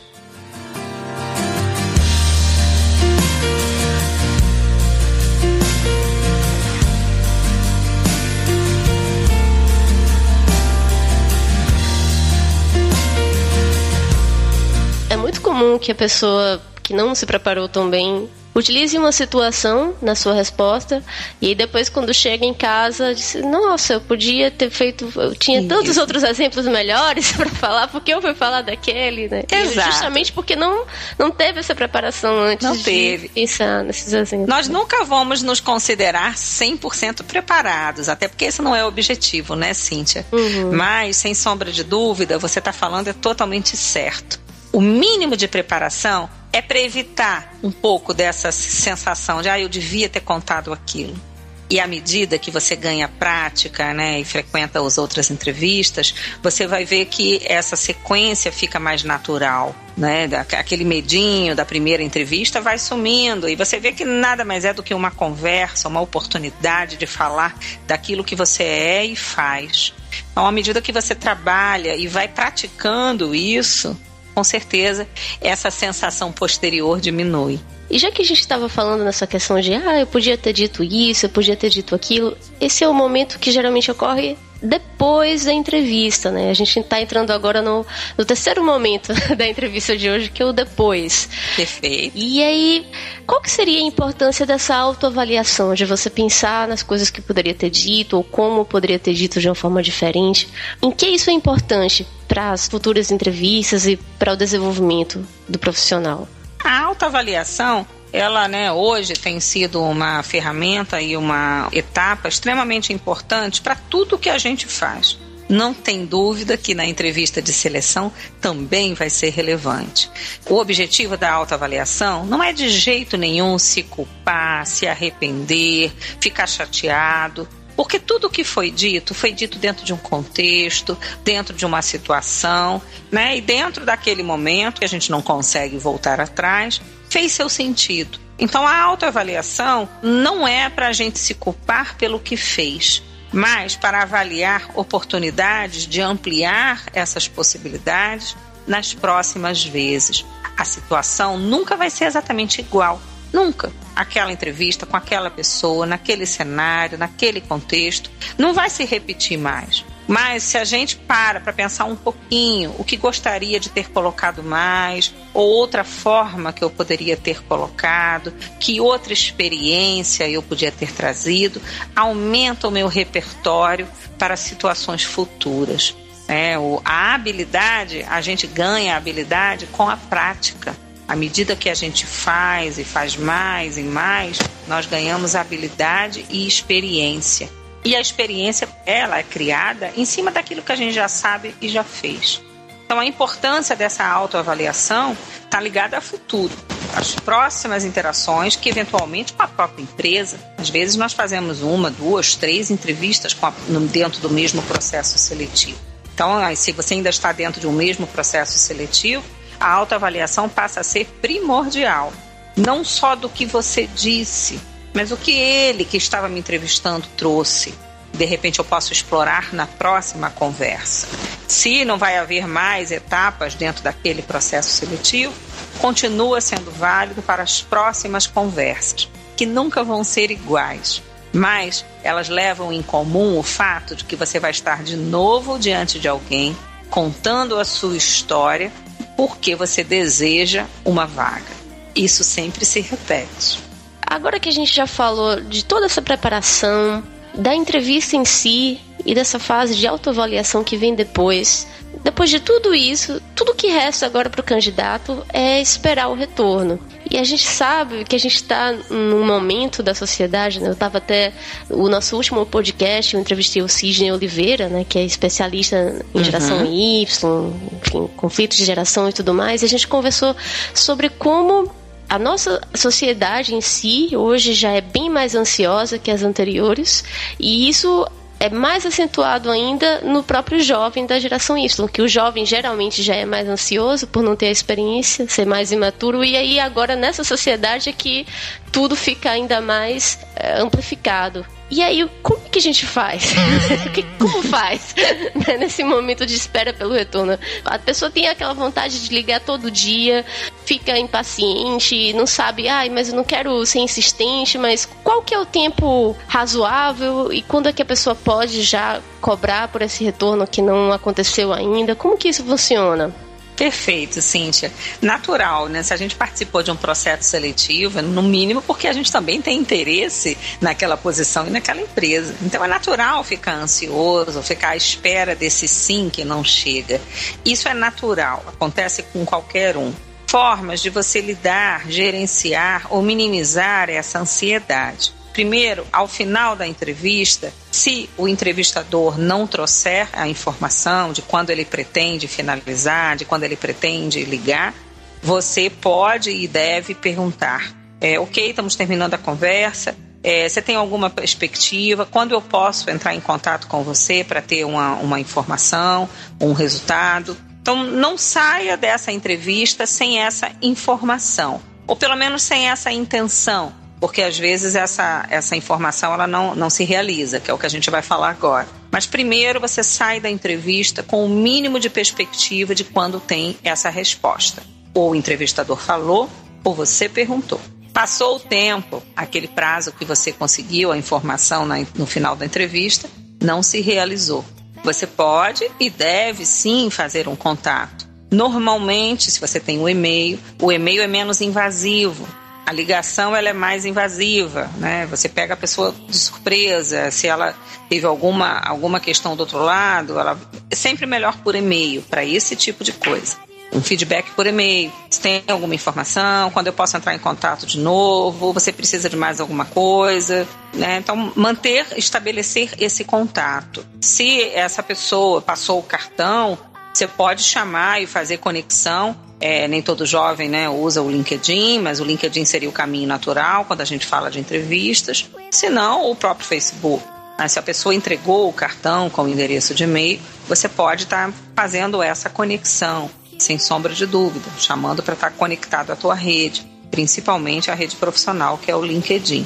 Comum 15.57 15.79
que 15.79 15.91
a 15.91 15.95
pessoa 15.95 16.61
que 16.83 16.93
não 16.93 17.13
se 17.15 17.25
preparou 17.25 17.67
tão 17.67 17.89
bem 17.89 18.29
utilize 18.55 18.97
uma 18.97 19.11
situação 19.11 19.93
na 20.01 20.15
sua 20.15 20.33
resposta 20.33 21.03
e 21.39 21.47
aí 21.49 21.53
depois 21.55 21.89
quando 21.89 22.11
chega 22.11 22.43
em 22.43 22.55
casa 22.55 23.13
diz, 23.13 23.35
nossa 23.43 23.93
eu 23.93 24.01
podia 24.01 24.49
ter 24.49 24.71
feito 24.71 25.11
eu 25.15 25.35
tinha 25.35 25.59
Isso. 25.59 25.67
tantos 25.67 25.95
outros 25.97 26.23
exemplos 26.23 26.65
melhores 26.65 27.31
para 27.37 27.49
falar 27.49 27.87
porque 27.87 28.11
eu 28.11 28.19
fui 28.19 28.33
falar 28.33 28.63
daquele 28.63 29.27
né 29.27 29.43
E 29.51 29.55
Exato. 29.55 29.91
justamente 29.91 30.31
porque 30.33 30.55
não 30.55 30.85
não 31.19 31.29
teve 31.29 31.59
essa 31.59 31.75
preparação 31.75 32.39
antes 32.39 32.65
Não 32.65 32.75
de 32.75 32.83
teve. 32.83 33.29
pensar 33.29 33.83
nesses 33.83 34.11
exemplos 34.11 34.49
Nós 34.49 34.67
nunca 34.67 35.03
vamos 35.05 35.43
nos 35.43 35.59
considerar 35.59 36.33
100% 36.33 37.23
preparados, 37.25 38.09
até 38.09 38.27
porque 38.27 38.45
esse 38.45 38.61
não 38.63 38.75
é 38.75 38.83
o 38.83 38.87
objetivo, 38.87 39.55
né, 39.55 39.73
Cíntia? 39.75 40.25
Mas, 40.73 41.17
sem 41.17 41.35
sombra 41.35 41.71
de 41.71 41.83
dúvida, 41.83 42.39
você 42.39 42.57
está 42.59 42.73
falando 42.73 43.07
é 43.09 43.13
totalmente 43.13 43.77
certo. 43.77 44.46
O 44.77 44.81
mínimo 44.81 45.35
de 45.35 45.47
preparação 45.47 46.29
é 46.53 46.61
para 46.61 46.79
evitar 46.79 47.51
um 47.63 47.71
pouco 47.71 48.13
dessa 48.13 48.51
sensação 48.51 49.41
de, 49.41 49.49
ah, 49.49 49.59
eu 49.59 49.67
devia 49.67 50.07
ter 50.07 50.19
contado 50.19 50.71
aquilo. 50.71 51.19
E 51.67 51.79
à 51.79 51.87
medida 51.87 52.37
que 52.37 52.51
você 52.51 52.75
ganha 52.75 53.07
prática, 53.07 53.91
né, 53.91 54.19
e 54.19 54.23
frequenta 54.23 54.79
as 54.79 54.99
outras 54.99 55.31
entrevistas, 55.31 56.13
você 56.43 56.67
vai 56.67 56.85
ver 56.85 57.05
que 57.05 57.41
essa 57.43 57.75
sequência 57.75 58.51
fica 58.51 58.79
mais 58.79 59.03
natural, 59.03 59.75
né? 59.97 60.29
Aquele 60.55 60.83
medinho 60.85 61.55
da 61.55 61.65
primeira 61.65 62.03
entrevista 62.03 62.61
vai 62.61 62.77
sumindo 62.77 63.49
e 63.49 63.55
você 63.55 63.79
vê 63.79 63.91
que 63.91 64.05
nada 64.05 64.45
mais 64.45 64.63
é 64.63 64.75
do 64.75 64.83
que 64.83 64.93
uma 64.93 65.09
conversa, 65.09 65.87
uma 65.87 66.01
oportunidade 66.01 66.97
de 66.97 67.07
falar 67.07 67.57
daquilo 67.87 68.23
que 68.23 68.35
você 68.35 68.61
é 68.61 69.05
e 69.05 69.15
faz. 69.15 69.91
Então, 70.31 70.45
à 70.45 70.51
medida 70.51 70.83
que 70.83 70.91
você 70.91 71.15
trabalha 71.15 71.95
e 71.95 72.07
vai 72.07 72.27
praticando 72.27 73.33
isso, 73.33 73.99
com 74.37 74.43
certeza 74.43 75.07
essa 75.41 75.71
sensação 75.71 76.31
posterior 76.31 77.01
diminui. 77.01 77.59
E 77.89 77.97
já 77.97 78.11
que 78.11 78.21
a 78.21 78.25
gente 78.25 78.39
estava 78.39 78.69
falando 78.69 79.03
nessa 79.03 79.25
questão 79.25 79.59
de, 79.59 79.73
ah, 79.73 79.99
eu 79.99 80.05
podia 80.05 80.37
ter 80.37 80.53
dito 80.53 80.83
isso, 80.83 81.25
eu 81.25 81.29
podia 81.31 81.55
ter 81.55 81.71
dito 81.71 81.95
aquilo, 81.95 82.37
esse 82.61 82.83
é 82.83 82.87
o 82.87 82.93
momento 82.93 83.39
que 83.39 83.49
geralmente 83.49 83.89
ocorre 83.89 84.37
depois 84.61 85.45
da 85.45 85.53
entrevista, 85.53 86.31
né? 86.31 86.49
A 86.49 86.53
gente 86.53 86.79
está 86.79 87.01
entrando 87.01 87.31
agora 87.31 87.61
no, 87.61 87.85
no 88.17 88.25
terceiro 88.25 88.63
momento 88.63 89.13
da 89.35 89.47
entrevista 89.47 89.95
de 89.95 90.09
hoje, 90.09 90.29
que 90.29 90.41
é 90.41 90.45
o 90.45 90.53
depois. 90.53 91.29
Perfeito. 91.55 92.17
E 92.17 92.43
aí, 92.43 92.87
qual 93.25 93.41
que 93.41 93.51
seria 93.51 93.79
a 93.79 93.83
importância 93.83 94.45
dessa 94.45 94.75
autoavaliação, 94.75 95.73
de 95.73 95.85
você 95.85 96.09
pensar 96.09 96.67
nas 96.67 96.81
coisas 96.81 97.09
que 97.09 97.21
poderia 97.21 97.53
ter 97.53 97.69
dito 97.69 98.17
ou 98.17 98.23
como 98.23 98.65
poderia 98.65 98.99
ter 98.99 99.13
dito 99.13 99.39
de 99.39 99.47
uma 99.47 99.55
forma 99.55 99.81
diferente? 99.83 100.49
Em 100.81 100.91
que 100.91 101.07
isso 101.07 101.29
é 101.29 101.33
importante 101.33 102.07
para 102.27 102.51
as 102.51 102.67
futuras 102.67 103.11
entrevistas 103.11 103.85
e 103.85 103.97
para 104.17 104.33
o 104.33 104.37
desenvolvimento 104.37 105.25
do 105.47 105.57
profissional? 105.57 106.27
A 106.63 106.81
autoavaliação, 106.81 107.85
ela, 108.17 108.47
né, 108.47 108.71
hoje 108.71 109.13
tem 109.13 109.39
sido 109.39 109.81
uma 109.83 110.23
ferramenta 110.23 111.01
e 111.01 111.15
uma 111.15 111.69
etapa 111.71 112.27
extremamente 112.27 112.91
importante 112.91 113.61
para 113.61 113.75
tudo 113.75 114.17
que 114.17 114.29
a 114.29 114.37
gente 114.37 114.65
faz. 114.65 115.17
Não 115.49 115.73
tem 115.73 116.05
dúvida 116.05 116.57
que 116.57 116.75
na 116.75 116.85
entrevista 116.85 117.41
de 117.41 117.53
seleção 117.53 118.11
também 118.41 118.93
vai 118.93 119.09
ser 119.09 119.29
relevante. 119.29 120.09
O 120.49 120.55
objetivo 120.55 121.15
da 121.15 121.31
autoavaliação 121.31 122.25
não 122.25 122.43
é 122.43 122.51
de 122.51 122.69
jeito 122.69 123.15
nenhum 123.15 123.57
se 123.57 123.83
culpar, 123.83 124.65
se 124.65 124.87
arrepender, 124.87 125.93
ficar 126.19 126.47
chateado. 126.47 127.47
Porque 127.77 127.99
tudo 127.99 128.25
o 128.25 128.29
que 128.29 128.43
foi 128.43 128.71
dito 128.71 129.13
foi 129.13 129.31
dito 129.31 129.59
dentro 129.59 129.85
de 129.85 129.93
um 129.93 129.97
contexto, 129.97 130.97
dentro 131.23 131.55
de 131.55 131.63
uma 131.63 131.83
situação, 131.83 132.81
né? 133.11 133.37
E 133.37 133.41
dentro 133.41 133.85
daquele 133.85 134.23
momento 134.23 134.79
que 134.79 134.85
a 134.85 134.89
gente 134.89 135.11
não 135.11 135.21
consegue 135.21 135.77
voltar 135.77 136.19
atrás, 136.19 136.81
fez 137.07 137.31
seu 137.31 137.47
sentido. 137.47 138.19
Então 138.39 138.65
a 138.65 138.75
autoavaliação 138.81 139.87
não 140.01 140.47
é 140.47 140.69
para 140.69 140.87
a 140.87 140.91
gente 140.91 141.19
se 141.19 141.35
culpar 141.35 141.95
pelo 141.97 142.19
que 142.19 142.35
fez, 142.35 143.03
mas 143.31 143.75
para 143.75 144.01
avaliar 144.01 144.71
oportunidades 144.73 145.85
de 145.85 146.01
ampliar 146.01 146.83
essas 146.93 147.27
possibilidades 147.27 148.35
nas 148.65 148.91
próximas 148.91 149.63
vezes. 149.63 150.25
A 150.57 150.65
situação 150.65 151.37
nunca 151.37 151.75
vai 151.75 151.91
ser 151.91 152.05
exatamente 152.05 152.59
igual. 152.59 152.99
Nunca. 153.31 153.71
Aquela 153.97 154.31
entrevista 154.31 154.85
com 154.85 154.95
aquela 154.95 155.29
pessoa, 155.29 155.85
naquele 155.85 156.25
cenário, 156.25 156.97
naquele 156.97 157.41
contexto, 157.41 158.11
não 158.37 158.53
vai 158.53 158.69
se 158.69 158.85
repetir 158.85 159.37
mais. 159.37 159.83
Mas 160.07 160.43
se 160.43 160.57
a 160.57 160.63
gente 160.63 160.95
para 160.95 161.41
para 161.41 161.51
pensar 161.51 161.85
um 161.85 161.95
pouquinho 161.95 162.73
o 162.77 162.83
que 162.83 162.95
gostaria 162.95 163.59
de 163.59 163.69
ter 163.69 163.89
colocado 163.89 164.41
mais, 164.41 165.13
ou 165.33 165.49
outra 165.49 165.83
forma 165.83 166.53
que 166.53 166.63
eu 166.63 166.69
poderia 166.69 167.17
ter 167.17 167.43
colocado, 167.43 168.33
que 168.59 168.79
outra 168.79 169.11
experiência 169.11 170.29
eu 170.29 170.41
podia 170.41 170.71
ter 170.71 170.93
trazido, 170.93 171.61
aumenta 171.95 172.67
o 172.67 172.71
meu 172.71 172.87
repertório 172.87 173.87
para 174.17 174.37
situações 174.37 175.03
futuras. 175.03 175.93
É, 176.27 176.55
a 176.83 177.13
habilidade, 177.13 178.05
a 178.09 178.21
gente 178.21 178.47
ganha 178.47 178.93
a 178.93 178.97
habilidade 178.97 179.65
com 179.67 179.89
a 179.89 179.95
prática. 179.95 180.75
À 181.07 181.15
medida 181.15 181.55
que 181.55 181.69
a 181.69 181.73
gente 181.73 182.05
faz 182.05 182.77
e 182.77 182.83
faz 182.83 183.15
mais 183.15 183.77
e 183.77 183.83
mais, 183.83 184.39
nós 184.67 184.85
ganhamos 184.85 185.35
habilidade 185.35 186.25
e 186.29 186.45
experiência. 186.45 187.49
E 187.85 187.95
a 187.95 188.01
experiência, 188.01 188.67
ela 188.85 189.17
é 189.17 189.23
criada 189.23 189.91
em 189.95 190.03
cima 190.03 190.31
daquilo 190.31 190.61
que 190.61 190.71
a 190.71 190.75
gente 190.75 190.93
já 190.93 191.07
sabe 191.07 191.55
e 191.61 191.69
já 191.69 191.83
fez. 191.83 192.41
Então, 192.85 192.99
a 192.99 193.05
importância 193.05 193.75
dessa 193.75 194.05
autoavaliação 194.05 195.15
está 195.43 195.59
ligada 195.59 195.97
a 195.97 196.01
futuro, 196.01 196.53
às 196.95 197.15
próximas 197.15 197.85
interações 197.85 198.55
que, 198.55 198.69
eventualmente, 198.69 199.33
com 199.33 199.43
a 199.43 199.47
própria 199.47 199.83
empresa. 199.83 200.37
Às 200.57 200.69
vezes, 200.69 200.95
nós 200.95 201.13
fazemos 201.13 201.61
uma, 201.61 201.89
duas, 201.89 202.35
três 202.35 202.69
entrevistas 202.71 203.35
a, 203.41 203.51
dentro 203.91 204.21
do 204.21 204.29
mesmo 204.29 204.61
processo 204.63 205.17
seletivo. 205.17 205.77
Então, 206.13 206.37
se 206.55 206.71
você 206.71 206.93
ainda 206.93 207.09
está 207.09 207.31
dentro 207.31 207.61
de 207.61 207.67
um 207.67 207.71
mesmo 207.71 208.07
processo 208.07 208.57
seletivo, 208.57 209.23
a 209.59 209.71
autoavaliação 209.71 210.47
passa 210.47 210.81
a 210.81 210.83
ser 210.83 211.05
primordial. 211.21 212.11
Não 212.55 212.83
só 212.83 213.15
do 213.15 213.29
que 213.29 213.45
você 213.45 213.87
disse, 213.87 214.59
mas 214.93 215.11
o 215.11 215.17
que 215.17 215.31
ele, 215.31 215.85
que 215.85 215.97
estava 215.97 216.27
me 216.27 216.39
entrevistando, 216.39 217.07
trouxe. 217.15 217.73
De 218.13 218.25
repente 218.25 218.57
eu 218.57 218.65
posso 218.65 218.91
explorar 218.91 219.53
na 219.53 219.67
próxima 219.67 220.29
conversa. 220.31 221.07
Se 221.47 221.85
não 221.85 221.97
vai 221.97 222.17
haver 222.17 222.47
mais 222.47 222.91
etapas 222.91 223.53
dentro 223.53 223.83
daquele 223.83 224.21
processo 224.21 224.69
seletivo, 224.69 225.33
continua 225.77 226.41
sendo 226.41 226.71
válido 226.71 227.21
para 227.21 227.43
as 227.43 227.61
próximas 227.61 228.25
conversas, 228.25 229.07
que 229.35 229.45
nunca 229.45 229.83
vão 229.83 230.03
ser 230.03 230.31
iguais, 230.31 231.01
mas 231.31 231.85
elas 232.03 232.27
levam 232.27 232.73
em 232.73 232.81
comum 232.81 233.37
o 233.37 233.43
fato 233.43 233.95
de 233.95 234.03
que 234.03 234.15
você 234.15 234.39
vai 234.39 234.51
estar 234.51 234.83
de 234.83 234.97
novo 234.97 235.59
diante 235.59 235.99
de 235.99 236.07
alguém 236.07 236.57
contando 236.89 237.59
a 237.59 237.65
sua 237.65 237.95
história 237.95 238.71
porque 239.17 239.55
você 239.55 239.83
deseja 239.83 240.67
uma 240.85 241.07
vaga. 241.07 241.57
Isso 241.95 242.23
sempre 242.23 242.63
se 242.63 242.79
repete. 242.79 243.59
Agora 244.05 244.39
que 244.39 244.47
a 244.47 244.53
gente 244.53 244.73
já 244.73 244.87
falou 244.87 245.41
de 245.41 245.65
toda 245.65 245.87
essa 245.87 246.01
preparação, 246.01 247.03
da 247.37 247.55
entrevista 247.55 248.15
em 248.15 248.25
si 248.25 248.79
e 249.05 249.13
dessa 249.13 249.39
fase 249.39 249.75
de 249.75 249.87
autoavaliação 249.87 250.63
que 250.63 250.75
vem 250.75 250.95
depois, 250.95 251.67
depois 252.03 252.29
de 252.29 252.39
tudo 252.39 252.73
isso, 252.73 253.21
tudo 253.35 253.55
que 253.55 253.67
resta 253.67 254.05
agora 254.05 254.29
para 254.29 254.41
o 254.41 254.43
candidato 254.43 255.25
é 255.31 255.61
esperar 255.61 256.09
o 256.09 256.15
retorno. 256.15 256.79
E 257.09 257.17
a 257.17 257.23
gente 257.23 257.47
sabe 257.47 258.03
que 258.03 258.15
a 258.15 258.19
gente 258.19 258.35
está 258.35 258.73
num 258.89 259.25
momento 259.25 259.81
da 259.81 259.95
sociedade, 259.95 260.59
né? 260.59 260.67
Eu 260.67 260.73
estava 260.73 260.97
até. 260.97 261.31
O 261.69 261.87
nosso 261.87 262.15
último 262.15 262.45
podcast, 262.45 263.13
eu 263.13 263.21
entrevistei 263.21 263.61
o 263.61 263.67
Sidney 263.67 264.11
Oliveira, 264.11 264.67
né? 264.67 264.85
Que 264.87 264.99
é 264.99 265.05
especialista 265.05 266.05
em 266.13 266.23
geração 266.23 266.65
Y, 266.65 267.03
enfim, 267.03 268.09
conflitos 268.17 268.57
de 268.57 268.65
geração 268.65 269.07
e 269.07 269.13
tudo 269.13 269.33
mais. 269.33 269.61
E 269.61 269.65
a 269.65 269.69
gente 269.69 269.87
conversou 269.87 270.35
sobre 270.73 271.09
como 271.09 271.71
a 272.09 272.17
nossa 272.17 272.61
sociedade 272.75 273.53
em 273.53 273.61
si 273.61 274.15
hoje 274.15 274.53
já 274.53 274.71
é 274.71 274.81
bem 274.81 275.09
mais 275.09 275.35
ansiosa 275.35 275.99
que 275.99 276.09
as 276.09 276.23
anteriores, 276.23 277.03
e 277.39 277.67
isso 277.67 278.07
é 278.39 278.49
mais 278.49 278.85
acentuado 278.85 279.49
ainda 279.49 280.01
no 280.01 280.21
próprio 280.23 280.59
jovem 280.59 281.05
da 281.05 281.19
geração 281.19 281.57
Y, 281.57 281.87
que 281.87 282.01
o 282.01 282.07
jovem 282.07 282.45
geralmente 282.45 283.01
já 283.01 283.15
é 283.15 283.25
mais 283.25 283.47
ansioso 283.47 284.07
por 284.07 284.21
não 284.21 284.35
ter 284.35 284.47
a 284.47 284.51
experiência, 284.51 285.27
ser 285.27 285.45
mais 285.45 285.71
imaturo, 285.71 286.23
e 286.23 286.35
aí 286.37 286.59
agora 286.59 286.95
nessa 286.95 287.23
sociedade 287.23 287.89
é 287.89 287.93
que 287.93 288.25
tudo 288.71 288.95
fica 288.95 289.31
ainda 289.31 289.59
mais 289.59 290.19
é, 290.35 290.61
amplificado. 290.61 291.45
E 291.69 291.83
aí, 291.83 292.09
como 292.23 292.39
que 292.49 292.59
a 292.59 292.61
gente 292.61 292.85
faz? 292.85 293.33
como 294.17 294.41
faz 294.43 294.95
né, 295.35 295.57
nesse 295.57 295.83
momento 295.83 296.25
de 296.25 296.33
espera 296.33 296.71
pelo 296.73 296.93
retorno? 296.93 297.37
A 297.65 297.77
pessoa 297.77 298.09
tem 298.09 298.27
aquela 298.27 298.53
vontade 298.53 299.03
de 299.03 299.13
ligar 299.13 299.41
todo 299.41 299.69
dia, 299.69 300.25
fica 300.65 300.97
impaciente, 300.97 302.13
não 302.13 302.25
sabe, 302.25 302.69
ai, 302.69 302.89
mas 302.89 303.09
eu 303.09 303.15
não 303.15 303.23
quero 303.23 303.65
ser 303.65 303.79
insistente, 303.79 304.57
mas 304.57 304.87
qual 305.03 305.21
que 305.21 305.33
é 305.33 305.39
o 305.39 305.45
tempo 305.45 306.15
razoável 306.27 307.33
e 307.33 307.41
quando 307.41 307.67
é 307.67 307.73
que 307.73 307.81
a 307.81 307.85
pessoa 307.85 308.15
pode 308.15 308.61
já 308.63 309.01
cobrar 309.19 309.67
por 309.67 309.81
esse 309.81 310.03
retorno 310.03 310.47
que 310.47 310.61
não 310.61 310.93
aconteceu 310.93 311.51
ainda? 311.51 311.95
Como 311.95 312.17
que 312.17 312.29
isso 312.29 312.45
funciona? 312.45 313.13
Perfeito, 313.57 314.21
Cíntia. 314.21 314.71
Natural, 315.01 315.67
né? 315.67 315.81
Se 315.81 315.91
a 315.91 315.97
gente 315.97 316.15
participou 316.15 316.61
de 316.61 316.69
um 316.69 316.75
processo 316.75 317.23
seletivo, 317.23 318.03
no 318.03 318.21
mínimo 318.21 318.61
porque 318.61 318.87
a 318.87 318.93
gente 318.93 319.11
também 319.11 319.41
tem 319.41 319.57
interesse 319.57 320.37
naquela 320.61 320.95
posição 320.95 321.47
e 321.47 321.49
naquela 321.49 321.81
empresa. 321.81 322.35
Então 322.43 322.63
é 322.63 322.67
natural 322.67 323.23
ficar 323.23 323.55
ansioso, 323.55 324.43
ficar 324.43 324.69
à 324.69 324.75
espera 324.75 325.35
desse 325.35 325.67
sim 325.67 326.07
que 326.07 326.23
não 326.23 326.43
chega. 326.43 327.01
Isso 327.43 327.67
é 327.67 327.73
natural, 327.73 328.45
acontece 328.47 329.01
com 329.11 329.25
qualquer 329.25 329.75
um. 329.75 329.91
Formas 330.27 330.79
de 330.79 330.91
você 330.91 331.19
lidar, 331.19 331.89
gerenciar 331.89 332.85
ou 332.91 333.01
minimizar 333.01 333.89
essa 333.89 334.19
ansiedade. 334.19 335.11
Primeiro, 335.37 335.85
ao 335.93 336.07
final 336.07 336.55
da 336.55 336.65
entrevista, 336.65 337.53
se 337.69 338.09
o 338.17 338.27
entrevistador 338.27 339.19
não 339.19 339.45
trouxer 339.45 340.09
a 340.13 340.27
informação 340.27 341.13
de 341.13 341.21
quando 341.21 341.51
ele 341.51 341.63
pretende 341.63 342.27
finalizar, 342.27 343.15
de 343.15 343.23
quando 343.23 343.43
ele 343.43 343.55
pretende 343.55 344.25
ligar, 344.25 344.73
você 345.21 345.69
pode 345.69 346.31
e 346.31 346.47
deve 346.47 346.95
perguntar: 346.95 347.71
é, 348.01 348.19
ok, 348.19 348.49
estamos 348.49 348.75
terminando 348.75 349.13
a 349.13 349.17
conversa. 349.19 349.95
É, 350.23 350.49
você 350.49 350.59
tem 350.59 350.75
alguma 350.75 351.07
perspectiva? 351.07 352.03
Quando 352.03 352.31
eu 352.31 352.41
posso 352.41 352.89
entrar 352.89 353.13
em 353.13 353.21
contato 353.21 353.67
com 353.67 353.83
você 353.83 354.23
para 354.23 354.41
ter 354.41 354.65
uma, 354.65 354.95
uma 354.95 355.19
informação, 355.19 356.09
um 356.41 356.51
resultado? 356.53 357.37
Então, 357.61 357.83
não 357.83 358.17
saia 358.17 358.75
dessa 358.75 359.11
entrevista 359.11 359.85
sem 359.85 360.17
essa 360.19 360.51
informação, 360.63 361.61
ou 361.85 361.95
pelo 361.95 362.15
menos 362.15 362.41
sem 362.41 362.71
essa 362.71 362.91
intenção 362.91 363.85
porque 363.99 364.21
às 364.21 364.37
vezes 364.37 364.75
essa, 364.75 365.25
essa 365.29 365.55
informação 365.55 366.13
ela 366.13 366.27
não, 366.27 366.55
não 366.55 366.69
se 366.69 366.83
realiza, 366.83 367.39
que 367.39 367.49
é 367.49 367.53
o 367.53 367.57
que 367.57 367.65
a 367.65 367.69
gente 367.69 367.89
vai 367.89 368.01
falar 368.01 368.29
agora. 368.29 368.67
Mas 368.91 369.05
primeiro 369.05 369.59
você 369.59 369.83
sai 369.83 370.19
da 370.19 370.29
entrevista 370.29 371.03
com 371.03 371.25
o 371.25 371.29
mínimo 371.29 371.79
de 371.79 371.89
perspectiva 371.89 372.75
de 372.75 372.83
quando 372.83 373.19
tem 373.19 373.57
essa 373.63 373.89
resposta. 373.89 374.63
Ou 374.93 375.11
o 375.11 375.15
entrevistador 375.15 375.77
falou, 375.77 376.29
ou 376.63 376.73
você 376.73 377.07
perguntou. 377.09 377.59
Passou 377.93 378.35
o 378.35 378.39
tempo, 378.39 379.01
aquele 379.15 379.47
prazo 379.47 379.91
que 379.91 380.05
você 380.05 380.31
conseguiu 380.31 380.91
a 380.91 380.97
informação 380.97 381.65
na, 381.65 381.77
no 381.95 382.05
final 382.05 382.35
da 382.35 382.45
entrevista, 382.45 383.09
não 383.41 383.63
se 383.63 383.81
realizou. 383.81 384.45
Você 384.83 385.07
pode 385.07 385.69
e 385.79 385.89
deve 385.89 386.45
sim 386.45 386.89
fazer 386.89 387.27
um 387.27 387.35
contato. 387.35 388.07
Normalmente, 388.31 389.31
se 389.31 389.39
você 389.39 389.59
tem 389.59 389.79
um 389.79 389.89
e-mail, 389.89 390.39
o 390.61 390.71
e-mail 390.71 391.01
é 391.01 391.07
menos 391.07 391.41
invasivo. 391.41 392.27
A 392.67 392.71
ligação 392.73 393.33
ela 393.33 393.47
é 393.47 393.53
mais 393.53 393.85
invasiva, 393.85 394.69
né? 394.75 395.05
Você 395.07 395.29
pega 395.29 395.53
a 395.53 395.57
pessoa 395.57 395.95
de 396.07 396.17
surpresa, 396.17 397.09
se 397.11 397.25
ela 397.25 397.55
teve 397.87 398.05
alguma, 398.05 398.59
alguma 398.59 398.99
questão 398.99 399.37
do 399.37 399.39
outro 399.39 399.59
lado, 399.59 400.19
ela 400.19 400.37
é 400.69 400.75
sempre 400.75 401.05
melhor 401.05 401.37
por 401.37 401.55
e-mail 401.55 402.01
para 402.01 402.25
esse 402.25 402.57
tipo 402.57 402.83
de 402.83 402.91
coisa 402.91 403.37
um 403.71 403.81
feedback 403.81 404.31
por 404.31 404.45
e-mail. 404.45 404.91
Se 405.09 405.19
tem 405.19 405.43
alguma 405.47 405.75
informação, 405.75 406.49
quando 406.51 406.67
eu 406.67 406.73
posso 406.73 406.95
entrar 406.97 407.13
em 407.13 407.19
contato 407.19 407.65
de 407.65 407.79
novo, 407.79 408.53
você 408.53 408.71
precisa 408.71 409.09
de 409.09 409.15
mais 409.15 409.39
alguma 409.39 409.65
coisa, 409.65 410.47
né? 410.73 410.97
Então, 410.97 411.31
manter, 411.35 411.85
estabelecer 411.97 412.71
esse 412.79 413.03
contato. 413.03 413.85
Se 414.01 414.41
essa 414.49 414.81
pessoa 414.81 415.41
passou 415.41 415.79
o 415.79 415.83
cartão, 415.83 416.57
você 416.97 417.07
pode 417.07 417.43
chamar 417.43 418.01
e 418.01 418.07
fazer 418.07 418.37
conexão. 418.37 419.15
É, 419.39 419.67
nem 419.67 419.83
todo 419.83 420.03
jovem 420.03 420.49
né, 420.49 420.67
usa 420.67 420.99
o 420.99 421.11
LinkedIn, 421.11 421.79
mas 421.79 421.99
o 421.99 422.03
LinkedIn 422.03 422.43
seria 422.43 422.67
o 422.67 422.71
caminho 422.71 423.07
natural 423.07 423.65
quando 423.65 423.81
a 423.81 423.85
gente 423.85 424.03
fala 424.03 424.31
de 424.31 424.39
entrevistas. 424.39 425.29
Se 425.51 425.69
não, 425.69 426.09
o 426.09 426.15
próprio 426.15 426.47
Facebook. 426.47 427.05
Mas 427.37 427.51
se 427.51 427.59
a 427.59 427.61
pessoa 427.61 427.93
entregou 427.93 428.49
o 428.49 428.53
cartão 428.53 429.11
com 429.11 429.21
o 429.21 429.27
endereço 429.27 429.75
de 429.75 429.83
e-mail, 429.83 430.19
você 430.47 430.67
pode 430.67 431.03
estar 431.03 431.27
tá 431.27 431.33
fazendo 431.55 432.01
essa 432.01 432.31
conexão 432.31 433.11
sem 433.37 433.59
sombra 433.59 433.93
de 433.93 434.07
dúvida, 434.07 434.49
chamando 434.57 435.03
para 435.03 435.13
estar 435.13 435.29
conectado 435.29 435.91
à 435.91 435.95
tua 435.95 436.15
rede, 436.15 436.65
principalmente 436.89 437.69
a 437.69 437.75
rede 437.75 437.95
profissional, 437.95 438.57
que 438.57 438.71
é 438.71 438.75
o 438.75 438.83
LinkedIn. 438.83 439.45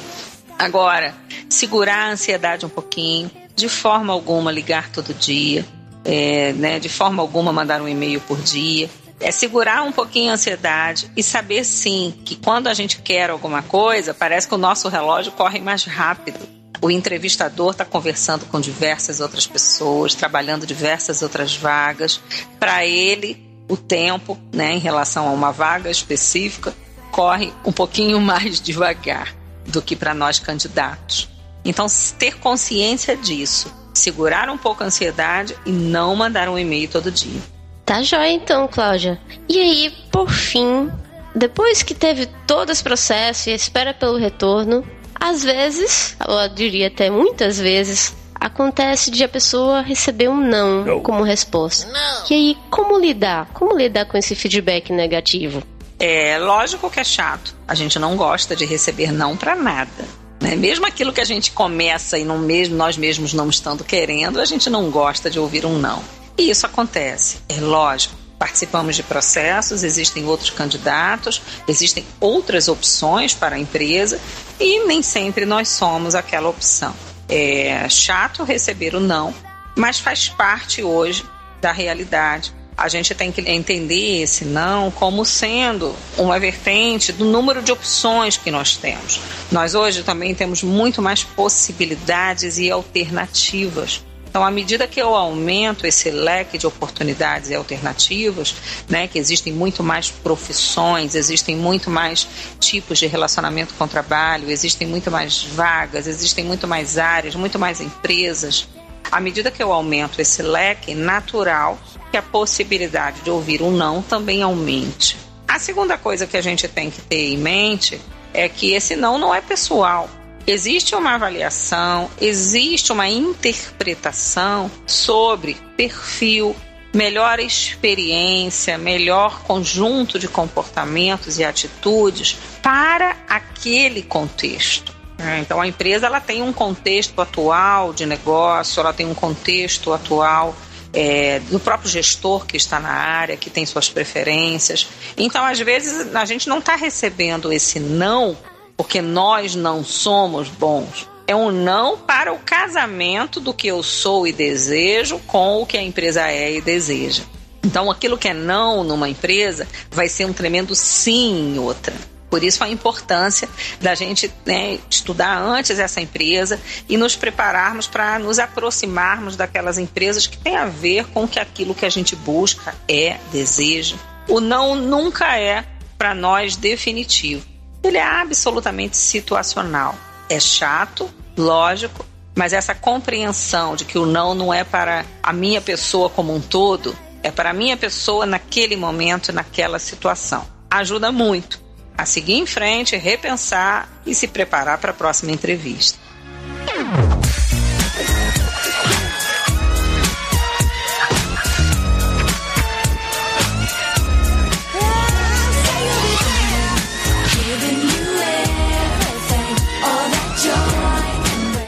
Agora, 0.58 1.14
segurar 1.50 2.08
a 2.08 2.12
ansiedade 2.12 2.64
um 2.64 2.70
pouquinho, 2.70 3.30
de 3.54 3.68
forma 3.68 4.10
alguma 4.10 4.50
ligar 4.50 4.88
todo 4.90 5.12
dia, 5.12 5.66
é, 6.04 6.52
né, 6.52 6.78
de 6.78 6.88
forma 6.88 7.22
alguma 7.22 7.52
mandar 7.52 7.80
um 7.80 7.88
e-mail 7.88 8.20
por 8.20 8.40
dia. 8.40 8.90
É 9.20 9.30
segurar 9.30 9.82
um 9.84 9.92
pouquinho 9.92 10.30
a 10.30 10.34
ansiedade 10.34 11.10
e 11.16 11.22
saber 11.22 11.64
sim 11.64 12.12
que 12.24 12.34
quando 12.34 12.66
a 12.66 12.74
gente 12.74 13.00
quer 13.00 13.30
alguma 13.30 13.62
coisa, 13.62 14.12
parece 14.12 14.48
que 14.48 14.54
o 14.54 14.58
nosso 14.58 14.88
relógio 14.88 15.32
corre 15.32 15.60
mais 15.60 15.84
rápido. 15.84 16.40
O 16.80 16.90
entrevistador 16.90 17.70
está 17.70 17.84
conversando 17.84 18.44
com 18.46 18.60
diversas 18.60 19.20
outras 19.20 19.46
pessoas, 19.46 20.16
trabalhando 20.16 20.66
diversas 20.66 21.22
outras 21.22 21.54
vagas. 21.54 22.20
Para 22.58 22.84
ele, 22.84 23.40
o 23.68 23.76
tempo, 23.76 24.36
né, 24.52 24.72
em 24.74 24.80
relação 24.80 25.28
a 25.28 25.30
uma 25.30 25.52
vaga 25.52 25.88
específica, 25.88 26.74
corre 27.12 27.52
um 27.64 27.70
pouquinho 27.70 28.18
mais 28.20 28.60
devagar 28.60 29.32
do 29.64 29.80
que 29.80 29.94
para 29.94 30.12
nós 30.12 30.40
candidatos. 30.40 31.28
Então, 31.64 31.86
ter 32.18 32.38
consciência 32.38 33.16
disso, 33.16 33.72
segurar 33.92 34.48
um 34.48 34.58
pouco 34.58 34.82
a 34.82 34.86
ansiedade 34.86 35.56
e 35.66 35.70
não 35.70 36.14
mandar 36.16 36.48
um 36.48 36.58
e-mail 36.58 36.88
todo 36.88 37.10
dia. 37.10 37.40
Tá 37.84 38.02
jóia 38.02 38.32
então, 38.32 38.68
Cláudia. 38.68 39.20
E 39.48 39.60
aí, 39.60 39.94
por 40.10 40.30
fim, 40.30 40.90
depois 41.34 41.82
que 41.82 41.94
teve 41.94 42.26
todo 42.46 42.70
esse 42.70 42.82
processo 42.82 43.48
e 43.48 43.52
a 43.52 43.56
espera 43.56 43.92
pelo 43.92 44.16
retorno, 44.16 44.84
às 45.14 45.42
vezes, 45.42 46.16
eu 46.26 46.48
diria 46.54 46.88
até 46.88 47.10
muitas 47.10 47.58
vezes, 47.58 48.14
acontece 48.34 49.10
de 49.10 49.22
a 49.22 49.28
pessoa 49.28 49.80
receber 49.80 50.28
um 50.28 50.36
não, 50.36 51.00
como 51.00 51.22
resposta. 51.22 51.90
E 52.30 52.34
aí, 52.34 52.58
como 52.70 52.98
lidar? 52.98 53.46
Como 53.52 53.76
lidar 53.76 54.06
com 54.06 54.16
esse 54.16 54.34
feedback 54.34 54.92
negativo? 54.92 55.62
É 55.98 56.38
lógico 56.38 56.90
que 56.90 56.98
é 56.98 57.04
chato. 57.04 57.54
A 57.68 57.74
gente 57.74 57.98
não 57.98 58.16
gosta 58.16 58.56
de 58.56 58.64
receber 58.64 59.12
não 59.12 59.36
para 59.36 59.54
nada. 59.54 60.04
Né? 60.42 60.56
Mesmo 60.56 60.84
aquilo 60.84 61.12
que 61.12 61.20
a 61.20 61.24
gente 61.24 61.52
começa 61.52 62.18
e 62.18 62.24
não 62.24 62.36
mesmo 62.36 62.74
nós 62.74 62.96
mesmos 62.96 63.32
não 63.32 63.48
estando 63.48 63.84
querendo, 63.84 64.40
a 64.40 64.44
gente 64.44 64.68
não 64.68 64.90
gosta 64.90 65.30
de 65.30 65.38
ouvir 65.38 65.64
um 65.64 65.78
não. 65.78 66.02
E 66.36 66.50
isso 66.50 66.66
acontece, 66.66 67.38
é 67.48 67.60
lógico. 67.60 68.16
Participamos 68.40 68.96
de 68.96 69.04
processos, 69.04 69.84
existem 69.84 70.26
outros 70.26 70.50
candidatos, 70.50 71.40
existem 71.68 72.04
outras 72.18 72.66
opções 72.66 73.32
para 73.32 73.54
a 73.54 73.58
empresa 73.58 74.20
e 74.58 74.84
nem 74.84 75.00
sempre 75.00 75.46
nós 75.46 75.68
somos 75.68 76.16
aquela 76.16 76.48
opção. 76.48 76.92
É 77.28 77.88
chato 77.88 78.42
receber 78.42 78.96
o 78.96 79.00
não, 79.00 79.32
mas 79.76 80.00
faz 80.00 80.28
parte 80.28 80.82
hoje 80.82 81.24
da 81.60 81.70
realidade. 81.70 82.52
A 82.76 82.88
gente 82.88 83.14
tem 83.14 83.30
que 83.30 83.40
entender 83.42 84.22
esse 84.22 84.44
não 84.44 84.90
como 84.90 85.24
sendo 85.24 85.94
uma 86.16 86.38
vertente 86.38 87.12
do 87.12 87.24
número 87.24 87.62
de 87.62 87.70
opções 87.70 88.36
que 88.36 88.50
nós 88.50 88.76
temos. 88.76 89.20
Nós 89.50 89.74
hoje 89.74 90.02
também 90.02 90.34
temos 90.34 90.62
muito 90.62 91.02
mais 91.02 91.22
possibilidades 91.22 92.58
e 92.58 92.70
alternativas. 92.70 94.02
Então, 94.32 94.42
à 94.42 94.50
medida 94.50 94.88
que 94.88 94.98
eu 94.98 95.14
aumento 95.14 95.86
esse 95.86 96.10
leque 96.10 96.56
de 96.56 96.66
oportunidades 96.66 97.50
e 97.50 97.54
alternativas, 97.54 98.54
né, 98.88 99.06
que 99.06 99.18
existem 99.18 99.52
muito 99.52 99.82
mais 99.82 100.10
profissões, 100.10 101.14
existem 101.14 101.54
muito 101.54 101.90
mais 101.90 102.26
tipos 102.58 102.98
de 102.98 103.06
relacionamento 103.06 103.74
com 103.74 103.84
o 103.84 103.88
trabalho, 103.88 104.50
existem 104.50 104.88
muito 104.88 105.10
mais 105.10 105.42
vagas, 105.42 106.06
existem 106.06 106.46
muito 106.46 106.66
mais 106.66 106.96
áreas, 106.96 107.34
muito 107.34 107.58
mais 107.58 107.78
empresas. 107.82 108.66
À 109.10 109.20
medida 109.20 109.50
que 109.50 109.62
eu 109.62 109.72
aumento 109.72 110.20
esse 110.20 110.42
leque, 110.42 110.94
natural 110.94 111.78
que 112.10 112.16
a 112.16 112.22
possibilidade 112.22 113.22
de 113.22 113.30
ouvir 113.30 113.62
um 113.62 113.70
não 113.70 114.02
também 114.02 114.42
aumente. 114.42 115.16
A 115.48 115.58
segunda 115.58 115.98
coisa 115.98 116.26
que 116.26 116.36
a 116.36 116.42
gente 116.42 116.68
tem 116.68 116.90
que 116.90 117.00
ter 117.00 117.32
em 117.32 117.36
mente 117.36 118.00
é 118.32 118.48
que 118.48 118.72
esse 118.72 118.96
não 118.96 119.18
não 119.18 119.34
é 119.34 119.40
pessoal. 119.40 120.08
Existe 120.46 120.94
uma 120.94 121.14
avaliação, 121.14 122.10
existe 122.20 122.90
uma 122.90 123.08
interpretação 123.08 124.70
sobre 124.86 125.56
perfil, 125.76 126.56
melhor 126.92 127.38
experiência, 127.38 128.76
melhor 128.76 129.42
conjunto 129.42 130.18
de 130.18 130.28
comportamentos 130.28 131.38
e 131.38 131.44
atitudes 131.44 132.36
para 132.60 133.16
aquele 133.28 134.02
contexto. 134.02 135.01
É, 135.22 135.38
então 135.38 135.60
a 135.60 135.66
empresa 135.66 136.06
ela 136.06 136.20
tem 136.20 136.42
um 136.42 136.52
contexto 136.52 137.20
atual 137.20 137.92
de 137.92 138.04
negócio, 138.04 138.80
ela 138.80 138.92
tem 138.92 139.06
um 139.06 139.14
contexto 139.14 139.92
atual 139.92 140.54
é, 140.92 141.38
do 141.40 141.58
próprio 141.58 141.88
gestor 141.88 142.44
que 142.44 142.56
está 142.56 142.78
na 142.78 142.90
área, 142.90 143.36
que 143.36 143.48
tem 143.48 143.64
suas 143.64 143.88
preferências. 143.88 144.88
Então, 145.16 145.44
às 145.44 145.58
vezes, 145.58 146.14
a 146.14 146.24
gente 146.24 146.48
não 146.48 146.58
está 146.58 146.76
recebendo 146.76 147.52
esse 147.52 147.80
não 147.80 148.36
porque 148.76 149.00
nós 149.00 149.54
não 149.54 149.84
somos 149.84 150.48
bons. 150.48 151.08
É 151.26 151.36
um 151.36 151.50
não 151.50 151.96
para 151.96 152.32
o 152.32 152.38
casamento 152.38 153.38
do 153.38 153.54
que 153.54 153.68
eu 153.68 153.82
sou 153.82 154.26
e 154.26 154.32
desejo 154.32 155.18
com 155.20 155.62
o 155.62 155.66
que 155.66 155.78
a 155.78 155.82
empresa 155.82 156.28
é 156.28 156.56
e 156.56 156.60
deseja. 156.60 157.22
Então, 157.64 157.90
aquilo 157.90 158.18
que 158.18 158.28
é 158.28 158.34
não 158.34 158.82
numa 158.82 159.08
empresa 159.08 159.68
vai 159.90 160.08
ser 160.08 160.24
um 160.24 160.32
tremendo 160.32 160.74
sim 160.74 161.54
em 161.54 161.58
outra. 161.58 161.94
Por 162.32 162.42
isso 162.42 162.64
a 162.64 162.68
importância 162.70 163.46
da 163.78 163.94
gente 163.94 164.32
né, 164.46 164.78
estudar 164.88 165.38
antes 165.38 165.78
essa 165.78 166.00
empresa 166.00 166.58
e 166.88 166.96
nos 166.96 167.14
prepararmos 167.14 167.86
para 167.86 168.18
nos 168.18 168.38
aproximarmos 168.38 169.36
daquelas 169.36 169.76
empresas 169.76 170.26
que 170.26 170.38
têm 170.38 170.56
a 170.56 170.64
ver 170.64 171.04
com 171.08 171.28
que 171.28 171.38
aquilo 171.38 171.74
que 171.74 171.84
a 171.84 171.90
gente 171.90 172.16
busca 172.16 172.74
é, 172.88 173.18
deseja. 173.30 173.96
O 174.26 174.40
não 174.40 174.74
nunca 174.74 175.36
é 175.36 175.62
para 175.98 176.14
nós 176.14 176.56
definitivo 176.56 177.52
ele 177.82 177.98
é 177.98 178.02
absolutamente 178.02 178.96
situacional. 178.96 179.94
É 180.28 180.38
chato, 180.38 181.10
lógico, 181.36 182.06
mas 182.34 182.52
essa 182.52 182.74
compreensão 182.74 183.76
de 183.76 183.84
que 183.84 183.98
o 183.98 184.06
não 184.06 184.34
não 184.34 184.54
é 184.54 184.64
para 184.64 185.04
a 185.22 185.32
minha 185.32 185.60
pessoa 185.60 186.08
como 186.08 186.34
um 186.34 186.40
todo, 186.40 186.96
é 187.22 187.30
para 187.30 187.50
a 187.50 187.54
minha 187.54 187.76
pessoa 187.76 188.24
naquele 188.24 188.76
momento, 188.76 189.32
naquela 189.32 189.78
situação. 189.78 190.46
Ajuda 190.70 191.12
muito 191.12 191.61
a 191.96 192.04
seguir 192.04 192.34
em 192.34 192.46
frente, 192.46 192.96
repensar 192.96 193.88
e 194.06 194.14
se 194.14 194.28
preparar 194.28 194.78
para 194.78 194.90
a 194.90 194.94
próxima 194.94 195.32
entrevista. 195.32 195.98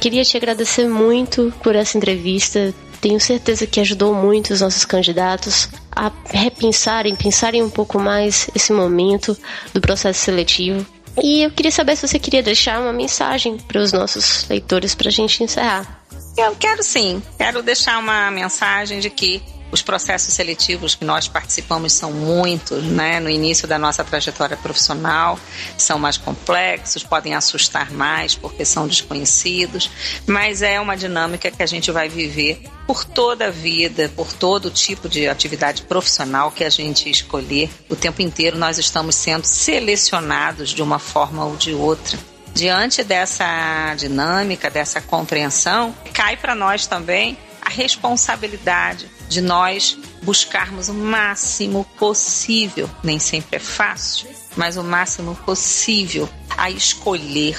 Queria 0.05 0.23
te 0.23 0.37
agradecer 0.37 0.87
muito 0.87 1.51
por 1.63 1.75
essa 1.75 1.97
entrevista. 1.97 2.75
Tenho 3.05 3.21
certeza 3.21 3.67
que 3.67 3.81
ajudou 3.81 4.15
muito 4.15 4.55
os 4.55 4.63
nossos 4.63 4.87
candidatos 4.87 5.69
a 5.95 6.11
repensarem, 6.25 7.15
pensarem 7.15 7.63
um 7.63 7.69
pouco 7.69 7.99
mais 7.99 8.49
esse 8.55 8.73
momento 8.73 9.37
do 9.75 9.81
processo 9.83 10.21
seletivo. 10.21 10.87
E 11.23 11.43
eu 11.43 11.51
queria 11.51 11.71
saber 11.71 11.97
se 11.97 12.09
você 12.09 12.19
queria 12.19 12.43
deixar 12.43 12.81
uma 12.81 12.95
mensagem 12.95 13.59
para 13.59 13.79
os 13.79 13.93
nossos 13.93 14.49
leitores 14.49 14.95
para 14.95 15.09
a 15.09 15.13
gente 15.13 15.45
encerrar. 15.45 16.03
Eu 16.35 16.57
quero 16.57 16.83
sim, 16.83 17.23
quero 17.37 17.63
deixar 17.63 17.99
uma 17.99 18.31
mensagem 18.31 19.01
de 19.01 19.11
que 19.11 19.43
Os 19.75 19.83
processos 19.83 20.33
seletivos 20.33 20.95
que 20.95 21.05
nós 21.05 21.27
participamos 21.27 21.93
são 21.95 22.13
muitos, 22.13 22.85
né? 22.85 23.19
No 23.19 23.29
início 23.29 23.67
da 23.67 23.77
nossa 23.77 24.05
trajetória 24.05 24.57
profissional, 24.57 25.37
são 25.77 25.99
mais 25.99 26.17
complexos, 26.17 27.03
podem 27.03 27.35
assustar 27.35 27.91
mais 27.91 28.37
porque 28.37 28.65
são 28.65 28.87
desconhecidos, 28.87 29.91
mas 30.29 30.63
é 30.63 30.79
uma 30.79 30.97
dinâmica 30.97 31.51
que 31.51 31.61
a 31.61 31.67
gente 31.67 31.91
vai 31.91 32.09
viver 32.09 32.63
por 32.87 33.05
toda 33.05 33.49
a 33.49 33.51
vida, 33.51 34.09
por 34.15 34.33
todo 34.33 34.71
tipo 34.71 35.09
de 35.09 35.27
atividade 35.27 35.83
profissional 35.83 36.53
que 36.53 36.63
a 36.63 36.71
gente 36.71 37.11
escolher. 37.11 37.69
O 37.89 37.97
tempo 37.97 38.23
inteiro 38.23 38.57
nós 38.57 38.79
estamos 38.79 39.17
sendo 39.17 39.45
selecionados 39.45 40.71
de 40.71 40.85
uma 40.85 41.01
forma 41.01 41.45
ou 41.47 41.57
de 41.57 41.75
outra. 41.75 42.17
Diante 42.55 43.03
dessa 43.03 43.93
dinâmica, 43.97 44.71
dessa 44.71 45.01
compreensão, 45.01 45.93
cai 46.13 46.37
para 46.37 46.55
nós 46.55 46.87
também 46.87 47.37
responsabilidade 47.75 49.11
de 49.29 49.41
nós 49.41 49.99
buscarmos 50.23 50.89
o 50.89 50.95
máximo 50.95 51.85
possível. 51.99 52.89
Nem 53.03 53.19
sempre 53.19 53.57
é 53.57 53.59
fácil, 53.59 54.29
mas 54.57 54.77
o 54.77 54.85
máximo 54.85 55.35
possível 55.45 56.29
a 56.57 56.71
escolher. 56.71 57.59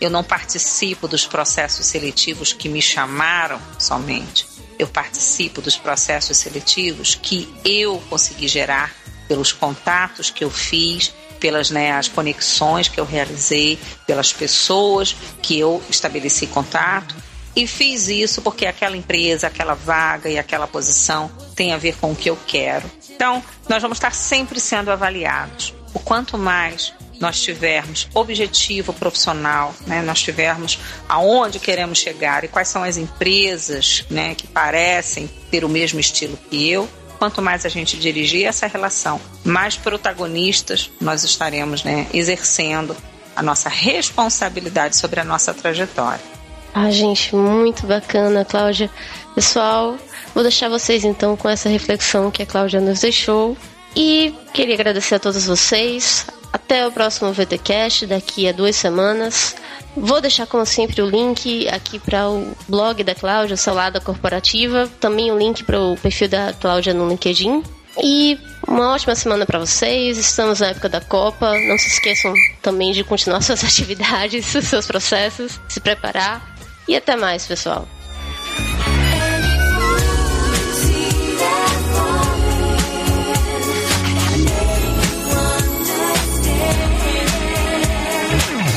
Eu 0.00 0.10
não 0.10 0.22
participo 0.22 1.08
dos 1.08 1.26
processos 1.26 1.86
seletivos 1.86 2.52
que 2.52 2.68
me 2.68 2.80
chamaram 2.80 3.60
somente. 3.78 4.46
Eu 4.78 4.86
participo 4.86 5.60
dos 5.60 5.76
processos 5.76 6.36
seletivos 6.36 7.14
que 7.14 7.52
eu 7.64 8.02
consegui 8.10 8.46
gerar 8.46 8.94
pelos 9.26 9.52
contatos 9.52 10.30
que 10.30 10.44
eu 10.44 10.50
fiz, 10.50 11.12
pelas 11.40 11.70
né, 11.70 11.92
as 11.92 12.08
conexões 12.08 12.88
que 12.88 13.00
eu 13.00 13.04
realizei, 13.04 13.78
pelas 14.06 14.32
pessoas 14.32 15.16
que 15.42 15.58
eu 15.58 15.82
estabeleci 15.88 16.46
contato. 16.46 17.14
E 17.56 17.66
fiz 17.66 18.08
isso 18.08 18.42
porque 18.42 18.66
aquela 18.66 18.96
empresa, 18.96 19.46
aquela 19.46 19.72
vaga 19.72 20.28
e 20.28 20.38
aquela 20.38 20.66
posição 20.66 21.30
tem 21.54 21.72
a 21.72 21.78
ver 21.78 21.96
com 21.96 22.12
o 22.12 22.16
que 22.16 22.28
eu 22.28 22.38
quero. 22.46 22.84
Então, 23.08 23.42
nós 23.66 23.80
vamos 23.80 23.96
estar 23.96 24.14
sempre 24.14 24.60
sendo 24.60 24.90
avaliados. 24.90 25.74
O 25.94 25.98
quanto 25.98 26.36
mais 26.36 26.92
nós 27.18 27.40
tivermos 27.40 28.08
objetivo 28.12 28.92
profissional, 28.92 29.74
né, 29.86 30.02
nós 30.02 30.20
tivermos 30.20 30.78
aonde 31.08 31.58
queremos 31.58 31.98
chegar 31.98 32.44
e 32.44 32.48
quais 32.48 32.68
são 32.68 32.82
as 32.82 32.98
empresas 32.98 34.04
né, 34.10 34.34
que 34.34 34.46
parecem 34.46 35.26
ter 35.50 35.64
o 35.64 35.68
mesmo 35.68 35.98
estilo 35.98 36.38
que 36.50 36.70
eu, 36.70 36.86
quanto 37.18 37.40
mais 37.40 37.64
a 37.64 37.70
gente 37.70 37.96
dirigir 37.96 38.44
essa 38.44 38.66
relação, 38.66 39.18
mais 39.42 39.76
protagonistas 39.76 40.90
nós 41.00 41.24
estaremos 41.24 41.82
né, 41.82 42.06
exercendo 42.12 42.94
a 43.34 43.42
nossa 43.42 43.70
responsabilidade 43.70 44.96
sobre 44.96 45.20
a 45.20 45.24
nossa 45.24 45.54
trajetória. 45.54 46.35
Ah, 46.78 46.90
gente, 46.90 47.34
muito 47.34 47.86
bacana, 47.86 48.44
Cláudia. 48.44 48.90
Pessoal, 49.34 49.96
vou 50.34 50.42
deixar 50.42 50.68
vocês 50.68 51.06
então 51.06 51.34
com 51.34 51.48
essa 51.48 51.70
reflexão 51.70 52.30
que 52.30 52.42
a 52.42 52.46
Cláudia 52.46 52.82
nos 52.82 53.00
deixou. 53.00 53.56
E 53.96 54.34
queria 54.52 54.74
agradecer 54.74 55.14
a 55.14 55.18
todos 55.18 55.46
vocês. 55.46 56.26
Até 56.52 56.86
o 56.86 56.92
próximo 56.92 57.32
VTcast, 57.32 58.04
daqui 58.04 58.46
a 58.46 58.52
duas 58.52 58.76
semanas. 58.76 59.56
Vou 59.96 60.20
deixar, 60.20 60.46
como 60.46 60.66
sempre, 60.66 61.00
o 61.00 61.08
link 61.08 61.66
aqui 61.68 61.98
para 61.98 62.28
o 62.28 62.54
blog 62.68 63.02
da 63.02 63.14
Cláudia, 63.14 63.56
Salada 63.56 63.98
Corporativa. 63.98 64.86
Também 65.00 65.32
o 65.32 65.38
link 65.38 65.64
para 65.64 65.80
o 65.80 65.96
perfil 65.96 66.28
da 66.28 66.52
Cláudia 66.52 66.92
no 66.92 67.08
LinkedIn. 67.08 67.62
E 68.02 68.38
uma 68.68 68.92
ótima 68.92 69.14
semana 69.14 69.46
para 69.46 69.58
vocês. 69.58 70.18
Estamos 70.18 70.60
na 70.60 70.66
época 70.66 70.90
da 70.90 71.00
Copa. 71.00 71.58
Não 71.58 71.78
se 71.78 71.88
esqueçam 71.88 72.34
também 72.60 72.92
de 72.92 73.02
continuar 73.02 73.40
suas 73.40 73.64
atividades, 73.64 74.44
seus 74.44 74.86
processos, 74.86 75.58
se 75.70 75.80
preparar. 75.80 76.55
E 76.88 76.94
até 76.94 77.16
mais, 77.16 77.46
pessoal. 77.46 77.88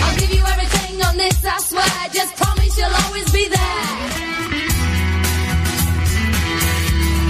I'll 0.01 0.15
give 0.17 0.33
you 0.33 0.43
everything 0.43 1.01
on 1.03 1.17
this, 1.17 1.45
I 1.45 1.57
swear. 1.59 1.85
Just 2.11 2.35
promise 2.35 2.77
you'll 2.77 2.95
always 3.05 3.31
be 3.31 3.47
there. 3.49 3.59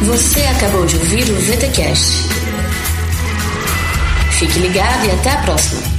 Você 0.06 0.42
acabou 0.42 0.86
de 0.86 0.96
ouvir 0.96 1.30
o 1.30 1.36
VTcast. 1.42 2.14
Fique 4.32 4.60
ligado 4.60 5.06
e 5.06 5.12
até 5.12 5.32
a 5.32 5.38
próxima. 5.44 5.99